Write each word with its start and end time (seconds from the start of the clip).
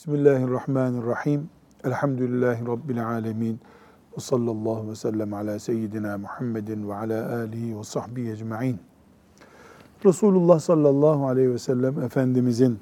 Bismillahirrahmanirrahim. 0.00 1.48
Elhamdülillahi 1.84 2.66
Rabbil 2.66 3.06
alemin. 3.06 3.60
Ve 4.16 4.20
sallallahu 4.20 4.90
ve 4.90 4.94
sellem 4.94 5.34
ala 5.34 5.58
seyyidina 5.58 6.18
Muhammedin 6.18 6.88
ve 6.88 6.94
ala 6.94 7.36
alihi 7.36 7.78
ve 7.78 7.84
sahbihi 7.84 8.30
ecma'in. 8.30 8.78
Resulullah 10.04 10.60
sallallahu 10.60 11.26
aleyhi 11.26 11.52
ve 11.52 11.58
sellem 11.58 12.02
Efendimizin 12.02 12.78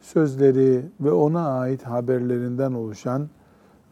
sözleri 0.00 0.86
ve 1.00 1.12
ona 1.12 1.58
ait 1.60 1.82
haberlerinden 1.82 2.72
oluşan 2.72 3.28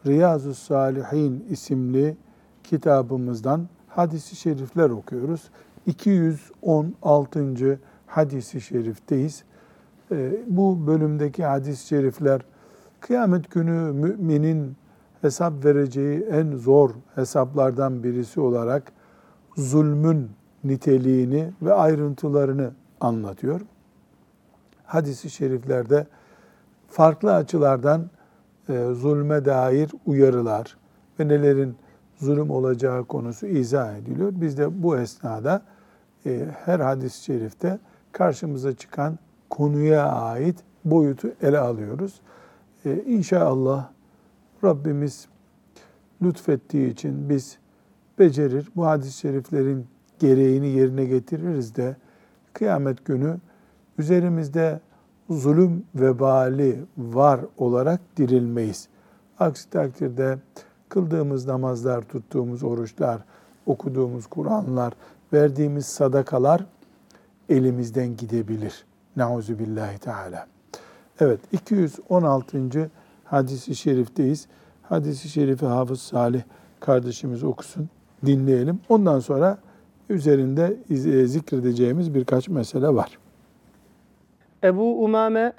Riyazu 0.05 0.53
Salihin 0.53 1.45
isimli 1.49 2.17
kitabımızdan 2.63 3.67
hadisi 3.87 4.35
şerifler 4.35 4.89
okuyoruz. 4.89 5.49
216. 5.85 7.79
hadisi 8.07 8.61
şerifteyiz. 8.61 9.43
Ee, 10.11 10.31
bu 10.47 10.87
bölümdeki 10.87 11.45
hadis-i 11.45 11.87
şerifler 11.87 12.41
kıyamet 12.99 13.51
günü 13.51 13.91
müminin 13.91 14.75
hesap 15.21 15.65
vereceği 15.65 16.21
en 16.21 16.51
zor 16.51 16.91
hesaplardan 17.15 18.03
birisi 18.03 18.39
olarak 18.39 18.91
zulmün 19.57 20.31
niteliğini 20.63 21.51
ve 21.61 21.73
ayrıntılarını 21.73 22.71
anlatıyor. 23.01 23.61
Hadis-i 24.85 25.29
şeriflerde 25.29 26.07
farklı 26.87 27.33
açılardan 27.33 28.09
e, 28.69 28.93
zulme 28.93 29.45
dair 29.45 29.91
uyarılar 30.05 30.77
ve 31.19 31.27
nelerin 31.27 31.75
zulüm 32.17 32.49
olacağı 32.49 33.05
konusu 33.05 33.47
izah 33.47 33.97
ediliyor. 33.97 34.31
Biz 34.35 34.57
de 34.57 34.83
bu 34.83 34.97
esnada 34.97 35.61
e, 36.25 36.45
her 36.65 36.79
hadis-i 36.79 37.23
şerifte 37.23 37.79
karşımıza 38.11 38.73
çıkan 38.73 39.19
konuya 39.49 40.11
ait 40.11 40.55
boyutu 40.85 41.31
ele 41.41 41.57
alıyoruz. 41.57 42.21
Ee, 42.85 43.21
Rabbimiz 44.63 45.27
lütfettiği 46.21 46.91
için 46.91 47.29
biz 47.29 47.57
becerir, 48.19 48.69
bu 48.75 48.85
hadis-i 48.85 49.17
şeriflerin 49.17 49.87
gereğini 50.19 50.67
yerine 50.67 51.05
getiririz 51.05 51.75
de 51.75 51.95
kıyamet 52.53 53.05
günü 53.05 53.37
üzerimizde 53.97 54.79
zulüm 55.29 55.83
vebali 55.95 56.79
var 56.97 57.39
olarak 57.57 58.01
dirilmeyiz. 58.17 58.87
Aksi 59.39 59.69
takdirde 59.69 60.37
kıldığımız 60.89 61.47
namazlar, 61.47 62.01
tuttuğumuz 62.01 62.63
oruçlar, 62.63 63.21
okuduğumuz 63.65 64.27
Kur'anlar, 64.27 64.93
verdiğimiz 65.33 65.85
sadakalar 65.85 66.65
elimizden 67.49 68.17
gidebilir. 68.17 68.85
Nauzu 69.15 69.59
billahi 69.59 69.99
teala. 69.99 70.47
Evet 71.19 71.39
216. 71.51 72.89
hadisi 73.23 73.75
şerifteyiz. 73.75 74.47
Hadisi 74.83 75.29
şerifi 75.29 75.65
Hafız 75.65 76.01
Salih 76.01 76.41
kardeşimiz 76.79 77.43
okusun, 77.43 77.89
dinleyelim. 78.25 78.79
Ondan 78.89 79.19
sonra 79.19 79.57
üzerinde 80.09 80.77
e, 80.89 81.25
zikredeceğimiz 81.27 82.15
birkaç 82.15 82.49
mesele 82.49 82.87
var. 82.87 83.17
Ebu 84.63 85.03
Umame 85.03 85.53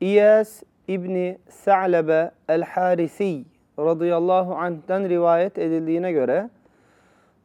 İyas 0.00 0.62
İbni 0.88 1.38
Sa'lebe 1.48 2.30
El-Harisi 2.48 3.44
radıyallahu 3.78 4.54
anh'ten 4.54 5.08
rivayet 5.08 5.58
edildiğine 5.58 6.12
göre 6.12 6.50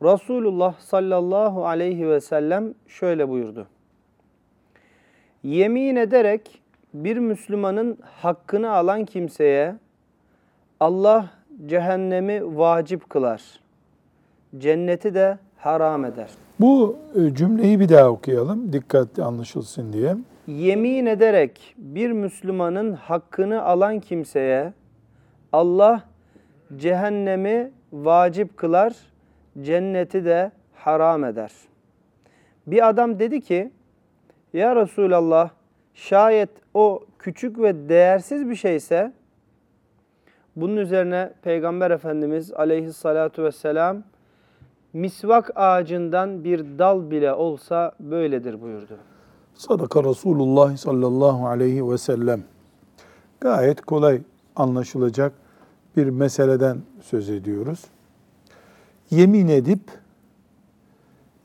Resulullah 0.04 0.80
sallallahu 0.80 1.66
aleyhi 1.66 2.10
ve 2.10 2.22
sellem 2.22 2.74
şöyle 2.88 3.30
buyurdu. 3.30 3.68
Yemin 5.48 5.96
ederek 5.96 6.62
bir 6.94 7.18
Müslümanın 7.18 7.98
hakkını 8.22 8.72
alan 8.72 9.06
kimseye 9.06 9.76
Allah 10.80 11.30
cehennemi 11.66 12.58
vacip 12.58 13.10
kılar. 13.10 13.42
Cenneti 14.58 15.14
de 15.14 15.38
haram 15.58 16.06
eder. 16.06 16.30
Bu 16.60 16.98
e, 17.16 17.36
cümleyi 17.36 17.80
bir 17.80 17.90
daha 17.90 18.10
okuyalım 18.10 18.74
dikkatli 18.74 19.24
anlaşılsın 19.24 19.94
diye. 19.94 20.16
Yemin 20.48 21.06
ederek 21.06 21.76
bir 21.78 22.12
Müslümanın 22.12 22.94
hakkını 22.94 23.64
alan 23.64 24.00
kimseye 24.00 24.74
Allah 25.54 26.04
cehennemi 26.78 27.72
vacip 27.94 28.58
kılar, 28.58 28.94
cenneti 29.62 30.26
de 30.26 30.52
haram 30.76 31.24
eder. 31.24 31.52
Bir 32.68 32.90
adam 32.90 33.20
dedi 33.20 33.42
ki, 33.42 33.72
ya 34.54 34.76
Resulallah 34.76 35.50
şayet 35.94 36.50
o 36.74 37.04
küçük 37.20 37.60
ve 37.60 37.90
değersiz 37.90 38.50
bir 38.50 38.56
şeyse 38.56 39.14
bunun 40.56 40.78
üzerine 40.78 41.34
Peygamber 41.42 41.92
Efendimiz 41.92 42.54
aleyhissalatu 42.54 43.44
vesselam 43.44 44.04
misvak 44.94 45.52
ağacından 45.56 46.44
bir 46.44 46.80
dal 46.80 47.12
bile 47.12 47.34
olsa 47.34 47.92
böyledir 48.00 48.62
buyurdu. 48.62 48.98
Sadaka 49.54 50.04
Resulullah 50.04 50.78
sallallahu 50.78 51.48
aleyhi 51.48 51.90
ve 51.90 51.98
sellem. 51.98 52.44
Gayet 53.40 53.82
kolay 53.82 54.22
anlaşılacak 54.56 55.34
bir 55.98 56.08
meseleden 56.08 56.78
söz 57.02 57.30
ediyoruz. 57.30 57.86
Yemin 59.10 59.48
edip 59.48 59.82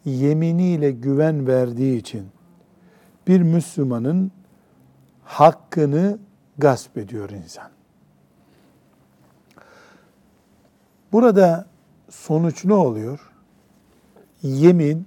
yeminiyle 0.05 0.91
güven 0.91 1.47
verdiği 1.47 1.99
için 1.99 2.27
bir 3.27 3.43
Müslümanın 3.43 4.33
hakkını 5.25 6.19
gasp 6.59 6.99
ediyor 6.99 7.31
insan. 7.31 7.71
Burada 11.13 11.67
sonuç 12.11 12.65
ne 12.65 12.75
oluyor? 12.75 13.33
Yemin 14.43 15.07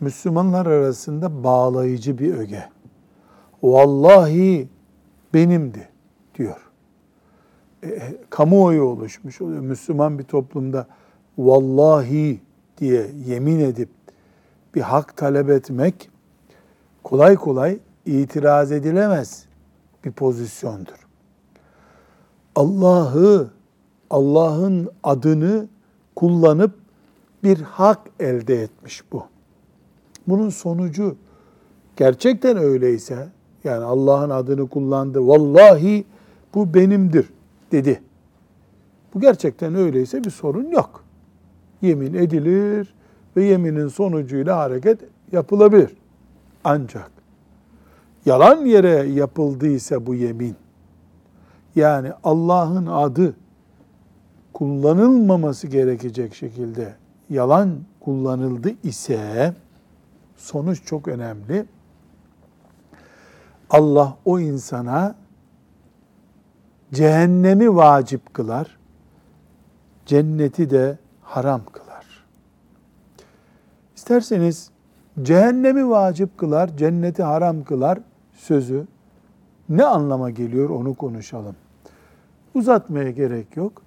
Müslümanlar 0.00 0.66
arasında 0.66 1.44
bağlayıcı 1.44 2.18
bir 2.18 2.34
öge. 2.34 2.68
Vallahi 3.62 4.68
benimdi 5.34 5.88
diyor. 6.34 6.70
E, 7.82 7.88
e 7.88 8.16
kamuoyu 8.30 8.82
oluşmuş 8.82 9.40
oluyor. 9.40 9.60
Müslüman 9.60 10.18
bir 10.18 10.24
toplumda 10.24 10.86
vallahi 11.38 12.40
diye 12.78 13.10
yemin 13.26 13.58
edip 13.58 13.88
bir 14.74 14.80
hak 14.80 15.16
talep 15.16 15.50
etmek 15.50 16.10
kolay 17.10 17.36
kolay 17.36 17.78
itiraz 18.06 18.72
edilemez 18.72 19.44
bir 20.04 20.12
pozisyondur. 20.12 21.06
Allah'ı, 22.56 23.50
Allah'ın 24.10 24.88
adını 25.02 25.68
kullanıp 26.16 26.74
bir 27.44 27.60
hak 27.60 27.98
elde 28.20 28.62
etmiş 28.62 29.12
bu. 29.12 29.24
Bunun 30.26 30.48
sonucu 30.48 31.16
gerçekten 31.96 32.56
öyleyse, 32.56 33.28
yani 33.64 33.84
Allah'ın 33.84 34.30
adını 34.30 34.68
kullandı, 34.68 35.26
vallahi 35.26 36.04
bu 36.54 36.74
benimdir 36.74 37.30
dedi. 37.72 38.02
Bu 39.14 39.20
gerçekten 39.20 39.74
öyleyse 39.74 40.24
bir 40.24 40.30
sorun 40.30 40.70
yok. 40.70 41.04
Yemin 41.82 42.14
edilir 42.14 42.94
ve 43.36 43.44
yeminin 43.44 43.88
sonucuyla 43.88 44.56
hareket 44.56 45.00
yapılabilir. 45.32 45.96
Ancak 46.68 47.10
yalan 48.26 48.64
yere 48.64 49.08
yapıldıysa 49.08 50.06
bu 50.06 50.14
yemin, 50.14 50.56
yani 51.76 52.12
Allah'ın 52.24 52.86
adı 52.86 53.36
kullanılmaması 54.52 55.66
gerekecek 55.66 56.34
şekilde 56.34 56.94
yalan 57.30 57.78
kullanıldı 58.00 58.70
ise 58.82 59.54
sonuç 60.36 60.84
çok 60.84 61.08
önemli. 61.08 61.66
Allah 63.70 64.16
o 64.24 64.40
insana 64.40 65.14
cehennemi 66.92 67.76
vacip 67.76 68.34
kılar, 68.34 68.78
cenneti 70.06 70.70
de 70.70 70.98
haram 71.22 71.64
kılar. 71.72 72.24
İsterseniz 73.96 74.70
cehennemi 75.22 75.90
vacip 75.90 76.38
kılar, 76.38 76.76
cenneti 76.76 77.22
haram 77.22 77.64
kılar 77.64 77.98
sözü 78.32 78.86
ne 79.68 79.84
anlama 79.84 80.30
geliyor 80.30 80.70
onu 80.70 80.94
konuşalım. 80.94 81.56
Uzatmaya 82.54 83.10
gerek 83.10 83.56
yok. 83.56 83.82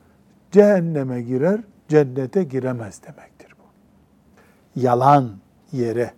Cehenneme 0.52 1.22
girer, 1.22 1.62
cennete 1.88 2.44
giremez 2.44 3.02
demektir 3.04 3.54
bu. 3.60 3.64
Yalan 4.82 5.30
yere 5.72 6.14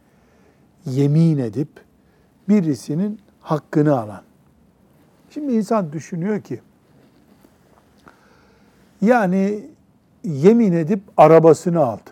yemin 0.86 1.38
edip 1.38 1.70
birisinin 2.50 3.20
hakkını 3.42 4.00
alan. 4.00 4.22
Şimdi 5.30 5.54
insan 5.54 5.94
düşünüyor 5.94 6.42
ki 6.42 6.62
yani 9.02 9.70
yemin 10.24 10.74
edip 10.74 11.02
arabasını 11.18 11.86
aldı. 11.86 12.10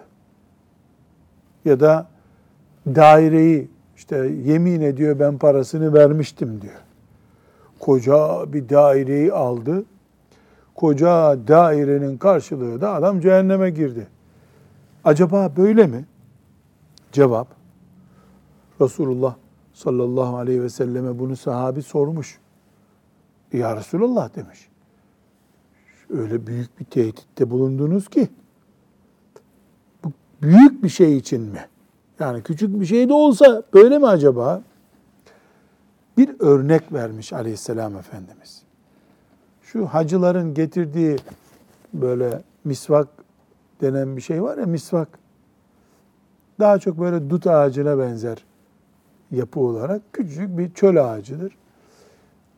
Ya 1.66 1.80
da 1.80 2.11
daireyi 2.88 3.70
işte 3.96 4.18
yemin 4.46 4.82
ediyor 4.82 5.20
ben 5.20 5.38
parasını 5.38 5.94
vermiştim 5.94 6.62
diyor. 6.62 6.82
koca 7.80 8.54
bir 8.54 8.70
daireyi 8.70 9.34
aldı. 9.34 9.84
Koca 10.76 11.38
dairenin 11.48 12.18
karşılığı 12.18 12.82
da 12.82 12.94
adam 12.94 13.20
cehenneme 13.20 13.70
girdi. 13.70 14.08
Acaba 15.04 15.52
böyle 15.58 15.88
mi? 15.88 16.06
Cevap. 17.12 17.48
Resulullah 18.82 19.36
sallallahu 19.74 20.38
aleyhi 20.38 20.64
ve 20.64 20.70
selleme 20.70 21.20
bunu 21.20 21.36
sahabi 21.36 21.82
sormuş. 21.82 22.40
Ya 23.54 23.76
Resulallah 23.76 24.36
demiş. 24.36 24.70
Öyle 26.10 26.48
büyük 26.48 26.80
bir 26.80 26.86
tehditte 26.86 27.50
bulundunuz 27.50 28.10
ki 28.10 28.30
bu 30.04 30.12
büyük 30.42 30.84
bir 30.84 30.90
şey 30.90 31.18
için 31.18 31.42
mi? 31.42 31.68
Yani 32.22 32.44
küçük 32.44 32.80
bir 32.80 32.86
şey 32.86 33.10
de 33.10 33.14
olsa 33.14 33.64
böyle 33.74 33.98
mi 33.98 34.08
acaba? 34.08 34.62
Bir 36.18 36.36
örnek 36.40 36.94
vermiş 36.94 37.34
aleyhisselam 37.34 37.98
Efendimiz. 37.98 38.64
Şu 39.62 39.86
hacıların 39.86 40.54
getirdiği 40.54 41.18
böyle 41.94 42.42
misvak 42.64 43.08
denen 43.82 44.18
bir 44.18 44.22
şey 44.22 44.44
var 44.44 44.58
ya 44.58 44.66
misvak. 44.66 45.08
Daha 46.60 46.80
çok 46.80 47.00
böyle 47.00 47.30
dut 47.30 47.48
ağacına 47.48 48.00
benzer 48.00 48.46
yapı 49.32 49.60
olarak 49.60 50.02
küçük 50.14 50.58
bir 50.58 50.74
çöl 50.74 51.12
ağacıdır. 51.12 51.58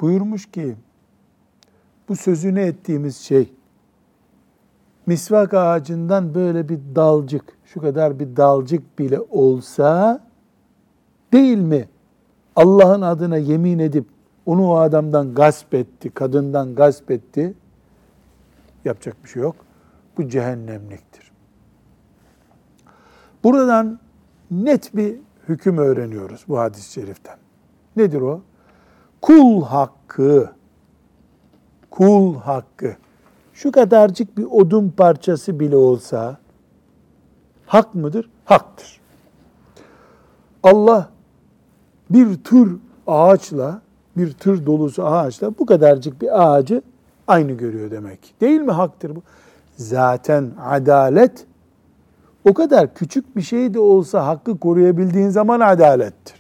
Buyurmuş 0.01 0.51
ki 0.51 0.75
bu 2.10 2.15
sözünü 2.15 2.60
ettiğimiz 2.62 3.18
şey 3.18 3.54
misvak 5.06 5.54
ağacından 5.54 6.36
böyle 6.36 6.69
bir 6.69 6.80
dalcık, 6.95 7.44
şu 7.74 7.81
kadar 7.81 8.20
bir 8.20 8.36
dalcık 8.36 9.00
bile 9.00 9.20
olsa 9.20 10.22
değil 11.34 11.58
mi? 11.58 11.90
Allah'ın 12.56 13.02
adına 13.02 13.38
yemin 13.38 13.80
edip 13.80 14.06
onu 14.46 14.70
o 14.70 14.75
adamdan 14.75 15.34
gasp 15.34 15.74
etti, 15.74 16.10
kadından 16.10 16.75
gasp 16.75 17.12
etti. 17.12 17.54
Yapacak 18.86 19.24
bir 19.24 19.30
şey 19.30 19.42
yok. 19.42 19.56
Bu 20.18 20.30
cehennemliktir. 20.30 21.31
Buradan 23.44 24.00
net 24.52 24.96
bir 24.96 25.16
hüküm 25.50 25.78
öğreniyoruz 25.78 26.46
bu 26.48 26.60
hadis-i 26.60 26.92
şeriften. 26.92 27.38
Nedir 27.96 28.22
o? 28.22 28.42
Kul 29.22 29.64
hakkı, 29.64 30.52
kul 31.90 32.36
hakkı, 32.36 32.96
şu 33.54 33.72
kadarcık 33.72 34.38
bir 34.38 34.46
odun 34.46 34.90
parçası 34.90 35.60
bile 35.60 35.75
olsa 35.75 36.43
hak 37.68 37.95
mıdır? 37.95 38.30
Haktır. 38.45 39.00
Allah 40.63 41.10
bir 42.10 42.36
tür 42.36 42.77
ağaçla, 43.07 43.81
bir 44.18 44.33
tır 44.33 44.65
dolusu 44.65 45.06
ağaçla 45.06 45.57
bu 45.60 45.65
kadarcık 45.65 46.21
bir 46.21 46.44
ağacı 46.44 46.81
aynı 47.27 47.51
görüyor 47.51 47.92
demek. 47.92 48.33
Değil 48.42 48.62
mi 48.62 48.71
haktır 48.71 49.15
bu? 49.15 49.21
Zaten 49.77 50.51
adalet 50.65 51.45
o 52.45 52.54
kadar 52.54 52.94
küçük 52.94 53.36
bir 53.36 53.42
şey 53.42 53.74
de 53.74 53.80
olsa 53.80 54.27
hakkı 54.27 54.57
koruyabildiğin 54.57 55.30
zaman 55.30 55.60
adalettir. 55.60 56.36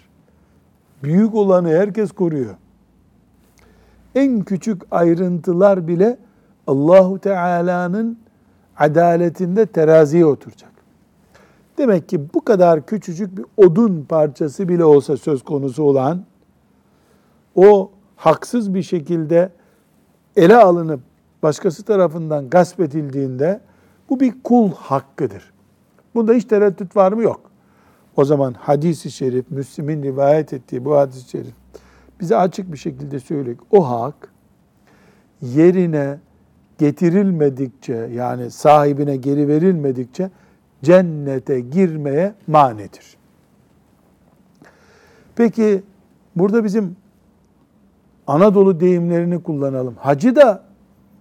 Büyük 1.03 1.35
olanı 1.35 1.69
herkes 1.69 2.11
koruyor. 2.11 2.55
En 4.15 4.41
küçük 4.41 4.81
ayrıntılar 4.91 5.87
bile 5.87 6.17
Allahu 6.67 7.19
Teala'nın 7.19 8.17
adaletinde 8.77 9.65
teraziye 9.65 10.25
oturacak. 10.25 10.72
Demek 11.77 12.09
ki 12.09 12.33
bu 12.33 12.45
kadar 12.45 12.85
küçücük 12.85 13.37
bir 13.37 13.45
odun 13.57 14.05
parçası 14.09 14.69
bile 14.69 14.85
olsa 14.85 15.17
söz 15.17 15.43
konusu 15.43 15.83
olan 15.83 16.25
o 17.55 17.91
haksız 18.15 18.73
bir 18.73 18.83
şekilde 18.83 19.49
ele 20.35 20.57
alınıp 20.57 20.99
başkası 21.43 21.83
tarafından 21.83 22.49
gasp 22.49 22.79
edildiğinde 22.79 23.61
bu 24.09 24.19
bir 24.19 24.33
kul 24.43 24.71
hakkıdır. 24.71 25.53
Bunda 26.15 26.33
hiç 26.33 26.45
tereddüt 26.45 26.95
var 26.95 27.11
mı? 27.11 27.23
Yok. 27.23 27.41
O 28.17 28.25
zaman 28.25 28.53
hadisi 28.53 29.11
şerif, 29.11 29.51
Müslim'in 29.51 30.03
rivayet 30.03 30.53
ettiği 30.53 30.85
bu 30.85 30.97
hadis-i 30.97 31.29
şerif 31.29 31.53
bize 32.19 32.37
açık 32.37 32.71
bir 32.71 32.77
şekilde 32.77 33.19
söylüyor. 33.19 33.57
O 33.71 33.89
hak 33.89 34.33
yerine 35.41 36.19
getirilmedikçe 36.77 38.09
yani 38.13 38.51
sahibine 38.51 39.15
geri 39.15 39.47
verilmedikçe 39.47 40.31
cennete 40.83 41.59
girmeye 41.59 42.33
manidir. 42.47 43.17
Peki 45.35 45.83
burada 46.35 46.63
bizim 46.63 46.95
Anadolu 48.27 48.79
deyimlerini 48.79 49.43
kullanalım. 49.43 49.95
Hacı 49.99 50.35
da 50.35 50.63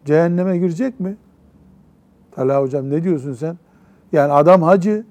cehenneme 0.04 0.58
girecek 0.58 1.00
mi? 1.00 1.16
Talha 2.30 2.60
hocam 2.60 2.90
ne 2.90 3.04
diyorsun 3.04 3.34
sen? 3.34 3.58
Yani 4.12 4.32
adam 4.32 4.62
hacı. 4.62 5.04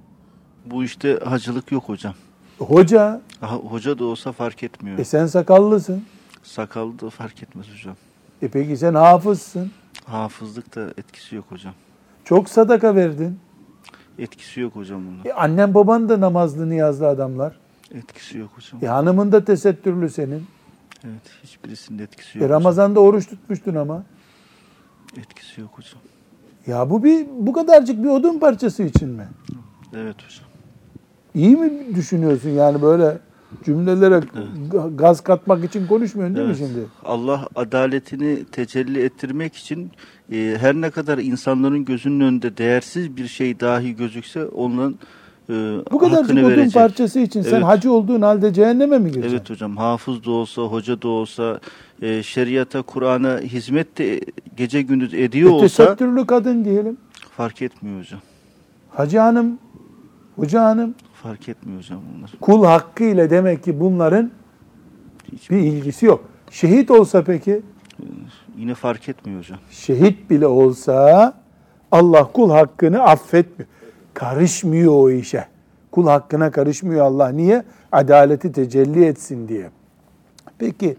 Bu 0.66 0.84
işte 0.84 1.20
hacılık 1.24 1.72
yok 1.72 1.84
hocam. 1.84 2.14
Hoca. 2.60 3.22
Aha, 3.42 3.56
hoca 3.56 4.00
da 4.00 4.06
olsa 4.06 4.32
fark 4.32 4.64
etmiyor. 4.64 5.00
E 5.00 5.04
sen 5.04 5.26
sakallısın. 5.26 6.04
Sakallı 6.44 7.00
da 7.00 7.10
fark 7.10 7.44
etmez 7.44 7.66
hocam. 7.74 7.96
E 8.42 8.48
peki 8.48 8.78
sen 8.78 8.94
hafızsın. 8.94 9.72
Hafızlık 10.06 10.76
da 10.76 10.82
etkisi 10.98 11.36
yok 11.36 11.46
hocam. 11.50 11.74
Çok 12.26 12.50
sadaka 12.50 12.96
verdin. 12.96 13.40
Etkisi 14.22 14.60
yok 14.60 14.76
hocam 14.76 15.02
bunun. 15.08 15.20
E 15.26 15.34
annen 15.34 15.74
baban 15.74 16.10
da 16.10 16.20
namazlı 16.22 16.70
niyazlı 16.70 17.08
adamlar. 17.08 17.56
Etkisi 17.94 18.38
yok 18.38 18.50
hocam. 18.56 18.80
E 18.84 18.88
hanımın 18.88 19.32
da 19.32 19.46
tesettürlü 19.46 20.10
senin. 20.10 20.44
Evet 21.06 21.22
hiçbirisinde 21.44 22.04
etkisi 22.04 22.40
E 22.40 22.42
yok. 22.42 22.50
Ramazan'da 22.52 23.00
oruç 23.00 23.28
tutmuştun 23.28 23.76
ama. 23.76 23.94
hocam. 23.94 24.06
Etkisi 25.18 25.62
yok 25.62 25.70
hocam. 25.74 26.02
Ya 26.68 26.90
bu 26.90 27.04
bir 27.04 27.28
bu 27.40 27.54
kadarcık 27.54 28.04
bir 28.04 28.10
odun 28.10 28.40
parçası 28.40 28.84
için 28.84 29.10
mi? 29.10 29.28
Evet 29.96 30.16
hocam. 30.16 30.50
İyi 31.36 31.56
mi 31.56 31.96
düşünüyorsun 31.96 32.50
yani 32.50 32.82
böyle 32.82 33.18
cümlelere 33.66 34.22
ga- 34.72 34.96
gaz 34.96 35.22
katmak 35.22 35.64
için 35.66 35.88
konuşmuyorsun 35.88 36.36
değil 36.36 36.48
Evet. 36.48 36.60
mi 36.62 36.68
şimdi? 36.68 36.86
Allah 37.06 37.48
adaletini 37.56 38.46
tecelli 38.46 39.02
ettirmek 39.04 39.56
için 39.56 39.92
e, 40.32 40.58
her 40.60 40.76
ne 40.76 40.90
kadar 40.90 41.18
insanların 41.18 41.86
gözünün 41.86 42.20
önünde 42.20 42.58
değersiz 42.58 43.18
bir 43.18 43.28
şey 43.28 43.60
dahi 43.60 43.96
gözükse 43.96 44.46
onun 44.46 44.98
e, 45.50 45.54
Bu 45.92 46.12
hakkını 46.12 46.40
odun 46.40 46.50
verecek. 46.50 46.74
parçası 46.74 47.20
için 47.20 47.42
sen 47.42 47.56
Evet. 47.56 47.64
hacı 47.66 47.92
olduğun 47.92 48.22
halde 48.22 48.54
cehenneme 48.54 49.00
mi 49.00 49.12
gireceksin? 49.12 49.38
Evet 49.38 49.50
hocam 49.50 49.78
hafız 49.78 50.24
da 50.26 50.32
olsa, 50.32 50.62
hoca 50.62 51.02
da 51.02 51.08
olsa, 51.08 51.60
e, 52.02 52.24
şeriata, 52.24 52.82
Kur'an'a 52.82 53.40
hizmet 53.40 53.98
de 53.98 54.22
gece 54.58 54.82
gündüz 54.82 55.14
ediyor 55.14 55.50
E, 55.50 55.54
olsa 55.54 55.84
tesettürlü 55.86 56.26
kadın 56.26 56.66
diyelim. 56.66 56.98
fark 57.38 57.62
etmiyor 57.62 58.00
hocam. 58.00 58.20
Hacı 58.90 59.20
hanım, 59.20 59.60
hoca 60.36 60.64
hanım 60.64 60.96
Fark 61.24 61.50
etmiyor 61.50 61.80
hocam 61.80 62.02
bunlar. 62.16 62.32
kul 62.42 62.66
hakkı 62.66 63.04
ile 63.04 63.30
demek 63.30 63.64
ki 63.64 63.80
bunların 63.80 64.32
Hiç, 65.32 65.52
bir 65.52 65.58
ilgisi 65.58 66.06
yok. 66.06 66.24
Şehit 66.52 66.92
olsa 66.92 67.24
peki, 67.24 67.62
yine 68.58 68.76
fark 68.76 69.10
etmiyor 69.10 69.40
hocam. 69.40 69.60
şehit 69.72 70.30
bile 70.30 70.48
olsa 70.48 71.34
Allah 71.92 72.32
kul 72.32 72.52
hakkını 72.52 73.04
affetmiyor. 73.04 73.70
Karışmıyor 74.14 74.94
o 74.94 75.10
işe. 75.10 75.46
Kul 75.92 76.08
hakkına 76.08 76.52
karışmıyor 76.52 77.06
Allah. 77.06 77.30
Niye? 77.30 77.64
Adaleti 77.92 78.52
tecelli 78.52 79.06
etsin 79.06 79.48
diye. 79.48 79.70
Peki 80.58 80.98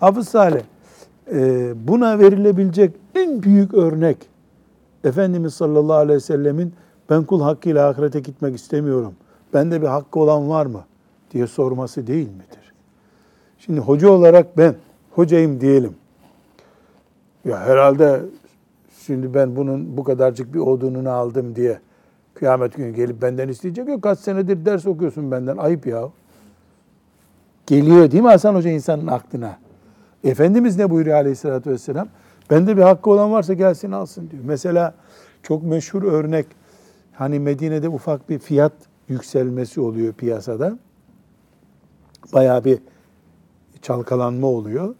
Hafız 0.00 0.28
Salih, 0.28 0.62
e, 1.32 1.72
buna 1.88 2.18
verilebilecek 2.18 2.94
en 3.14 3.42
büyük 3.42 3.74
örnek 3.74 4.16
Efendimiz 5.04 5.54
sallallahu 5.54 5.96
aleyhi 5.96 6.16
ve 6.16 6.20
sellemin 6.20 6.74
ben 7.10 7.24
kul 7.24 7.40
hakkıyla 7.40 7.88
ahirete 7.88 8.20
gitmek 8.20 8.56
istemiyorum. 8.56 9.14
Bende 9.54 9.82
bir 9.82 9.86
hakkı 9.86 10.20
olan 10.20 10.48
var 10.48 10.66
mı? 10.66 10.84
diye 11.34 11.46
sorması 11.46 12.06
değil 12.06 12.28
midir? 12.28 12.72
Şimdi 13.58 13.80
hoca 13.80 14.08
olarak 14.08 14.58
ben 14.58 14.74
hocayım 15.10 15.60
diyelim. 15.60 15.94
Ya 17.44 17.60
herhalde 17.60 18.20
şimdi 19.06 19.34
ben 19.34 19.56
bunun 19.56 19.96
bu 19.96 20.04
kadarcık 20.04 20.54
bir 20.54 20.58
odununu 20.58 21.10
aldım 21.10 21.56
diye 21.56 21.78
kıyamet 22.34 22.74
günü 22.74 22.94
gelip 22.94 23.22
benden 23.22 23.48
isteyecek 23.48 23.88
yok. 23.88 24.02
Kaç 24.02 24.18
senedir 24.18 24.64
ders 24.64 24.86
okuyorsun 24.86 25.30
benden. 25.30 25.56
Ayıp 25.56 25.86
ya. 25.86 26.08
Geliyor 27.66 28.10
değil 28.10 28.22
mi 28.22 28.28
Hasan 28.28 28.54
Hoca 28.54 28.70
insanın 28.70 29.06
aklına? 29.06 29.58
Efendimiz 30.24 30.78
ne 30.78 30.90
buyuruyor 30.90 31.16
aleyhissalatü 31.16 31.70
vesselam? 31.70 32.08
Bende 32.50 32.76
bir 32.76 32.82
hakkı 32.82 33.10
olan 33.10 33.32
varsa 33.32 33.54
gelsin 33.54 33.92
alsın 33.92 34.30
diyor. 34.30 34.42
Mesela 34.46 34.94
çok 35.42 35.62
meşhur 35.62 36.02
örnek 36.02 36.46
hani 37.12 37.38
Medine'de 37.38 37.88
ufak 37.88 38.28
bir 38.28 38.38
fiyat 38.38 38.72
yükselmesi 39.08 39.80
oluyor 39.80 40.12
piyasada. 40.12 40.78
Bayağı 42.32 42.64
bir 42.64 42.78
çalkalanma 43.82 44.46
oluyor. 44.46 44.94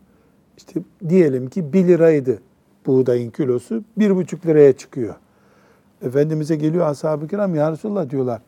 İşte 0.56 0.80
diyelim 1.08 1.48
ki 1.48 1.72
1 1.72 1.88
liraydı 1.88 2.38
buğdayın 2.86 3.30
kilosu, 3.30 3.84
bir 3.96 4.16
buçuk 4.16 4.46
liraya 4.46 4.72
çıkıyor. 4.72 5.14
Efendimiz'e 6.02 6.56
geliyor 6.56 6.86
ashab-ı 6.86 7.28
kiram, 7.28 7.54
ya 7.54 7.72
Resulallah 7.72 8.10
diyorlar, 8.10 8.40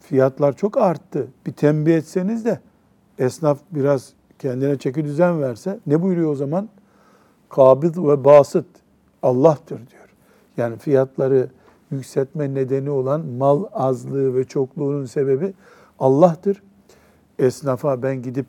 fiyatlar 0.00 0.56
çok 0.56 0.76
arttı. 0.76 1.28
Bir 1.46 1.52
tembih 1.52 1.96
etseniz 1.96 2.44
de 2.44 2.60
esnaf 3.18 3.58
biraz 3.70 4.12
kendine 4.38 4.78
çeki 4.78 5.04
düzen 5.04 5.42
verse 5.42 5.78
ne 5.86 6.02
buyuruyor 6.02 6.30
o 6.30 6.34
zaman? 6.34 6.68
Kabid 7.48 7.96
ve 7.96 8.24
basit 8.24 8.66
Allah'tır 9.22 9.76
diyor. 9.76 10.08
Yani 10.56 10.78
fiyatları 10.78 11.48
yükseltme 11.92 12.54
nedeni 12.54 12.90
olan 12.90 13.26
mal 13.26 13.64
azlığı 13.72 14.34
ve 14.34 14.44
çokluğunun 14.44 15.04
sebebi 15.04 15.54
Allah'tır. 15.98 16.62
Esnafa 17.38 18.02
ben 18.02 18.22
gidip 18.22 18.46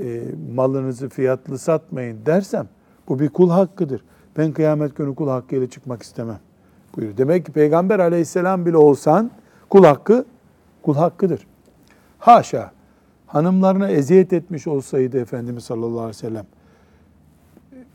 e, 0.00 0.22
malınızı 0.54 1.08
fiyatlı 1.08 1.58
satmayın 1.58 2.18
dersem 2.26 2.68
bu 3.08 3.18
bir 3.18 3.28
kul 3.28 3.50
hakkıdır. 3.50 4.04
Ben 4.38 4.52
kıyamet 4.52 4.96
günü 4.96 5.14
kul 5.14 5.28
hakkıyla 5.28 5.70
çıkmak 5.70 6.02
istemem 6.02 6.40
buyuruyor. 6.96 7.18
Demek 7.18 7.46
ki 7.46 7.52
Peygamber 7.52 7.98
aleyhisselam 7.98 8.66
bile 8.66 8.76
olsan 8.76 9.30
kul 9.70 9.84
hakkı 9.84 10.24
kul 10.82 10.94
hakkıdır. 10.94 11.46
Haşa 12.18 12.72
hanımlarına 13.26 13.88
eziyet 13.88 14.32
etmiş 14.32 14.66
olsaydı 14.66 15.18
Efendimiz 15.18 15.64
sallallahu 15.64 16.00
aleyhi 16.00 16.08
ve 16.08 16.12
sellem 16.12 16.46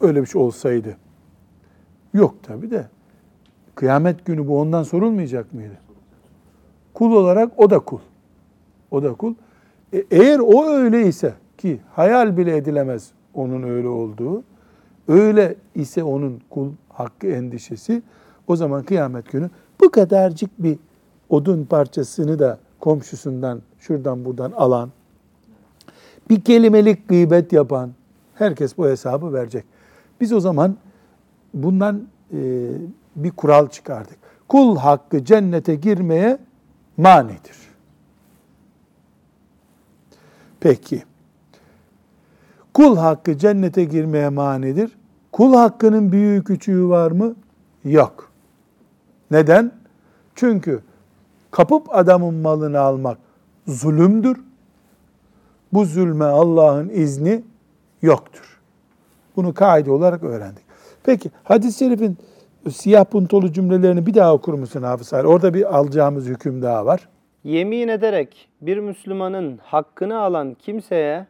öyle 0.01 0.21
bir 0.21 0.27
şey 0.27 0.41
olsaydı 0.41 0.97
yok 2.13 2.35
tabi 2.43 2.71
de 2.71 2.87
kıyamet 3.75 4.25
günü 4.25 4.47
bu 4.47 4.59
ondan 4.59 4.83
sorulmayacak 4.83 5.53
mıydı? 5.53 5.77
Kul 6.93 7.11
olarak 7.11 7.51
o 7.57 7.69
da 7.69 7.79
kul. 7.79 7.99
O 8.91 9.03
da 9.03 9.13
kul. 9.13 9.33
E, 9.93 10.03
eğer 10.11 10.39
o 10.39 10.65
öyleyse 10.65 11.33
ki 11.57 11.79
hayal 11.93 12.37
bile 12.37 12.57
edilemez 12.57 13.11
onun 13.33 13.63
öyle 13.63 13.87
olduğu, 13.87 14.43
öyle 15.07 15.55
ise 15.75 16.03
onun 16.03 16.41
kul 16.49 16.71
hakkı 16.89 17.27
endişesi, 17.27 18.01
o 18.47 18.55
zaman 18.55 18.83
kıyamet 18.83 19.31
günü 19.31 19.49
bu 19.81 19.91
kadarcık 19.91 20.63
bir 20.63 20.77
odun 21.29 21.65
parçasını 21.65 22.39
da 22.39 22.59
komşusundan 22.79 23.61
şuradan 23.79 24.25
buradan 24.25 24.51
alan, 24.51 24.89
bir 26.29 26.41
kelimelik 26.41 27.07
gıybet 27.07 27.53
yapan, 27.53 27.91
herkes 28.35 28.77
bu 28.77 28.87
hesabı 28.87 29.33
verecek. 29.33 29.65
Biz 30.21 30.33
o 30.33 30.39
zaman 30.39 30.75
bundan 31.53 32.01
e, 32.33 32.37
bir 33.15 33.31
kural 33.31 33.67
çıkardık. 33.67 34.17
Kul 34.47 34.77
hakkı 34.77 35.25
cennete 35.25 35.75
girmeye 35.75 36.37
manidir. 36.97 37.57
Peki. 40.59 41.03
Kul 42.73 42.97
hakkı 42.97 43.37
cennete 43.37 43.83
girmeye 43.83 44.29
manidir. 44.29 44.97
Kul 45.31 45.53
hakkının 45.53 46.11
büyüğü 46.11 46.43
küçüğü 46.43 46.89
var 46.89 47.11
mı? 47.11 47.35
Yok. 47.85 48.31
Neden? 49.31 49.71
Çünkü 50.35 50.81
kapıp 51.51 51.95
adamın 51.95 52.33
malını 52.33 52.79
almak 52.79 53.17
zulümdür. 53.67 54.37
Bu 55.73 55.85
zulme 55.85 56.25
Allah'ın 56.25 56.89
izni 56.89 57.43
yoktur. 58.01 58.59
Bunu 59.35 59.53
kaide 59.53 59.91
olarak 59.91 60.23
öğrendik. 60.23 60.63
Peki 61.03 61.31
hadis-i 61.43 61.77
şerifin 61.77 62.17
siyah 62.69 63.05
puntolu 63.05 63.51
cümlelerini 63.51 64.05
bir 64.05 64.13
daha 64.13 64.33
okur 64.33 64.53
musun 64.53 64.83
Hafız 64.83 65.13
Hayır? 65.13 65.25
Orada 65.25 65.53
bir 65.53 65.77
alacağımız 65.77 66.25
hüküm 66.25 66.61
daha 66.61 66.85
var. 66.85 67.07
Yemin 67.43 67.87
ederek 67.87 68.47
bir 68.61 68.77
Müslümanın 68.77 69.59
hakkını 69.63 70.19
alan 70.19 70.53
kimseye 70.53 71.27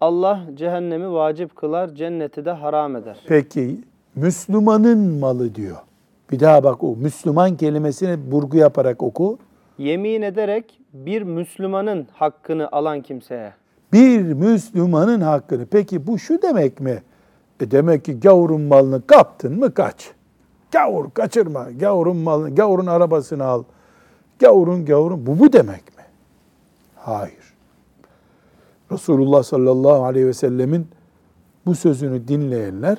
Allah 0.00 0.40
cehennemi 0.54 1.12
vacip 1.12 1.56
kılar, 1.56 1.94
cenneti 1.94 2.44
de 2.44 2.50
haram 2.50 2.96
eder. 2.96 3.16
Peki 3.28 3.80
Müslümanın 4.14 5.18
malı 5.18 5.54
diyor. 5.54 5.76
Bir 6.32 6.40
daha 6.40 6.64
bak 6.64 6.84
o 6.84 6.96
Müslüman 6.96 7.56
kelimesini 7.56 8.18
vurgu 8.30 8.56
yaparak 8.56 9.02
oku. 9.02 9.38
Yemin 9.78 10.22
ederek 10.22 10.80
bir 10.92 11.22
Müslümanın 11.22 12.06
hakkını 12.12 12.68
alan 12.72 13.00
kimseye. 13.00 13.52
Bir 13.92 14.20
Müslümanın 14.20 15.20
hakkını. 15.20 15.66
Peki 15.66 16.06
bu 16.06 16.18
şu 16.18 16.42
demek 16.42 16.80
mi? 16.80 17.02
E 17.60 17.70
demek 17.70 18.04
ki 18.04 18.20
gavurun 18.20 18.60
malını 18.60 19.06
kaptın 19.06 19.58
mı 19.58 19.74
kaç. 19.74 20.10
Gavur 20.72 21.10
kaçırma. 21.10 21.70
Gavurun 21.70 22.16
malını, 22.16 22.54
gavurun 22.54 22.86
arabasını 22.86 23.44
al. 23.44 23.62
Gavurun 24.38 24.84
gavurun. 24.84 25.26
Bu 25.26 25.38
bu 25.38 25.52
demek 25.52 25.96
mi? 25.96 26.04
Hayır. 26.96 27.54
Resulullah 28.92 29.42
sallallahu 29.42 30.04
aleyhi 30.04 30.26
ve 30.26 30.32
sellemin 30.32 30.88
bu 31.66 31.74
sözünü 31.74 32.28
dinleyenler 32.28 32.98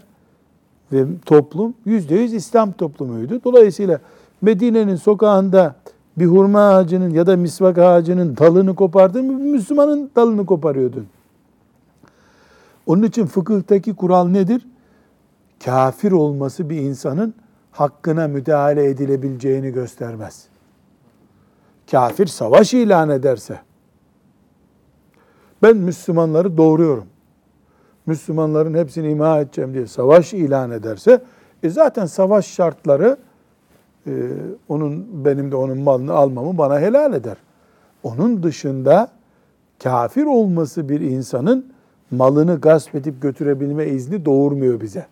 ve 0.91 1.05
toplum 1.25 1.73
yüzde 1.85 2.15
yüz 2.15 2.33
İslam 2.33 2.71
toplumuydu. 2.71 3.43
Dolayısıyla 3.43 3.99
Medine'nin 4.41 4.95
sokağında 4.95 5.75
bir 6.17 6.25
hurma 6.25 6.59
ağacının 6.59 7.09
ya 7.09 7.27
da 7.27 7.37
misvak 7.37 7.77
ağacının 7.77 8.37
dalını 8.37 8.75
kopardın 8.75 9.25
mı 9.25 9.39
Müslümanın 9.39 10.11
dalını 10.15 10.45
koparıyordun. 10.45 11.07
Onun 12.85 13.03
için 13.03 13.25
fıkıhtaki 13.25 13.95
kural 13.95 14.27
nedir? 14.27 14.67
Kafir 15.65 16.11
olması 16.11 16.69
bir 16.69 16.77
insanın 16.77 17.33
hakkına 17.79 18.27
müdahale 18.27 18.85
edilebileceğini 18.85 19.71
göstermez. 19.71 20.47
Kafir 21.91 22.25
savaş 22.25 22.73
ilan 22.73 23.09
ederse, 23.09 23.59
ben 25.63 25.77
Müslümanları 25.77 26.57
doğuruyorum. 26.57 27.05
Müslümanların 28.05 28.73
hepsini 28.73 29.09
imha 29.09 29.39
edeceğim 29.39 29.73
diye 29.73 29.87
savaş 29.87 30.33
ilan 30.33 30.71
ederse, 30.71 31.21
e 31.63 31.69
zaten 31.69 32.05
savaş 32.05 32.47
şartları 32.47 33.17
e, 34.07 34.11
onun 34.69 35.25
benim 35.25 35.51
de 35.51 35.55
onun 35.55 35.79
malını 35.79 36.13
almamı 36.13 36.57
bana 36.57 36.79
helal 36.79 37.13
eder. 37.13 37.37
Onun 38.03 38.43
dışında 38.43 39.11
kafir 39.83 40.25
olması 40.25 40.89
bir 40.89 41.01
insanın 41.01 41.73
malını 42.11 42.61
gasp 42.61 42.95
edip 42.95 43.21
götürebilme 43.21 43.85
izni 43.85 44.25
doğurmuyor 44.25 44.81
bize. 44.81 45.05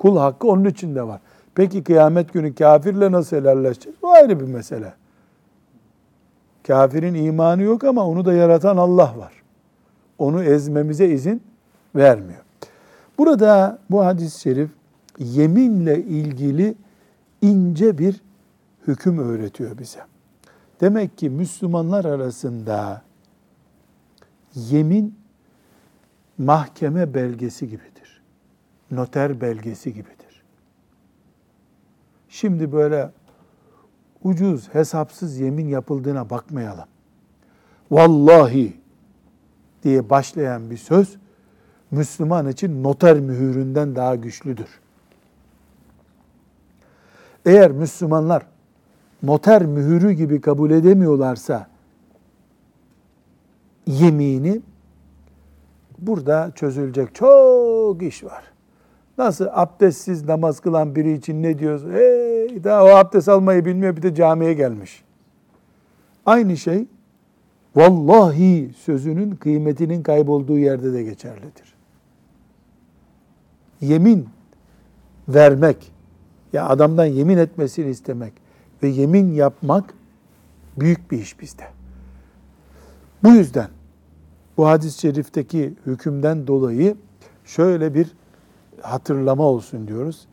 Kul 0.00 0.16
hakkı 0.16 0.48
onun 0.48 0.64
içinde 0.64 1.02
var. 1.02 1.20
Peki 1.54 1.84
kıyamet 1.84 2.32
günü 2.32 2.54
kafirle 2.54 3.12
nasıl 3.12 3.36
helalleşeceğiz? 3.36 3.98
Bu 4.02 4.10
ayrı 4.10 4.40
bir 4.40 4.44
mesele. 4.44 4.92
Kafirin 6.66 7.14
imanı 7.14 7.62
yok 7.62 7.84
ama 7.84 8.06
onu 8.06 8.24
da 8.24 8.32
yaratan 8.32 8.76
Allah 8.76 9.14
var. 9.18 9.32
Onu 10.18 10.42
ezmemize 10.44 11.08
izin 11.08 11.42
vermiyor. 11.96 12.40
Burada 13.18 13.78
bu 13.90 14.04
hadis-i 14.04 14.40
şerif 14.40 14.70
yeminle 15.18 16.02
ilgili 16.02 16.74
ince 17.42 17.98
bir 17.98 18.20
hüküm 18.86 19.18
öğretiyor 19.18 19.78
bize. 19.78 20.00
Demek 20.80 21.18
ki 21.18 21.30
Müslümanlar 21.30 22.04
arasında 22.04 23.02
yemin 24.54 25.14
mahkeme 26.38 27.14
belgesi 27.14 27.68
gibidir. 27.68 27.99
Noter 28.90 29.40
belgesi 29.40 29.94
gibidir. 29.94 30.42
Şimdi 32.28 32.72
böyle 32.72 33.10
ucuz, 34.22 34.74
hesapsız 34.74 35.38
yemin 35.38 35.68
yapıldığına 35.68 36.30
bakmayalım. 36.30 36.84
Vallahi 37.90 38.80
diye 39.82 40.10
başlayan 40.10 40.70
bir 40.70 40.76
söz 40.76 41.16
Müslüman 41.90 42.48
için 42.48 42.82
noter 42.82 43.20
mühüründen 43.20 43.96
daha 43.96 44.14
güçlüdür. 44.14 44.80
Eğer 47.46 47.70
Müslümanlar 47.70 48.46
noter 49.22 49.66
mühürü 49.66 50.12
gibi 50.12 50.40
kabul 50.40 50.70
edemiyorlarsa 50.70 51.68
yemini 53.86 54.60
burada 55.98 56.52
çözülecek 56.54 57.14
çok 57.14 58.02
iş 58.02 58.24
var. 58.24 58.49
Nasıl 59.20 59.46
abdestsiz 59.50 60.24
namaz 60.24 60.60
kılan 60.60 60.96
biri 60.96 61.12
için 61.12 61.42
ne 61.42 61.58
diyoruz? 61.58 61.82
Hey, 61.84 62.64
daha 62.64 62.84
o 62.84 62.88
abdest 62.88 63.28
almayı 63.28 63.64
bilmiyor 63.64 63.96
bir 63.96 64.02
de 64.02 64.14
camiye 64.14 64.52
gelmiş. 64.52 65.04
Aynı 66.26 66.56
şey 66.56 66.86
vallahi 67.76 68.70
sözünün 68.76 69.30
kıymetinin 69.30 70.02
kaybolduğu 70.02 70.58
yerde 70.58 70.92
de 70.92 71.02
geçerlidir. 71.02 71.74
Yemin 73.80 74.28
vermek, 75.28 75.92
ya 76.52 76.68
adamdan 76.68 77.06
yemin 77.06 77.38
etmesini 77.38 77.90
istemek 77.90 78.32
ve 78.82 78.88
yemin 78.88 79.32
yapmak 79.32 79.94
büyük 80.76 81.10
bir 81.10 81.18
iş 81.18 81.40
bizde. 81.40 81.64
Bu 83.22 83.28
yüzden 83.28 83.68
bu 84.56 84.68
hadis-i 84.68 85.00
şerifteki 85.00 85.74
hükümden 85.86 86.46
dolayı 86.46 86.96
şöyle 87.44 87.94
bir 87.94 88.19
hatırlama 88.82 89.42
olsun 89.42 89.88
diyoruz. 89.88 90.26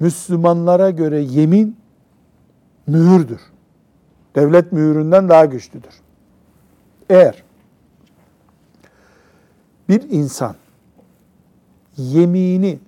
Müslümanlara 0.00 0.90
göre 0.90 1.20
yemin 1.20 1.76
mühürdür. 2.86 3.40
Devlet 4.34 4.72
mühüründen 4.72 5.28
daha 5.28 5.44
güçlüdür. 5.44 6.00
Eğer 7.10 7.42
bir 9.88 10.10
insan 10.10 10.56
yemini 11.96 12.78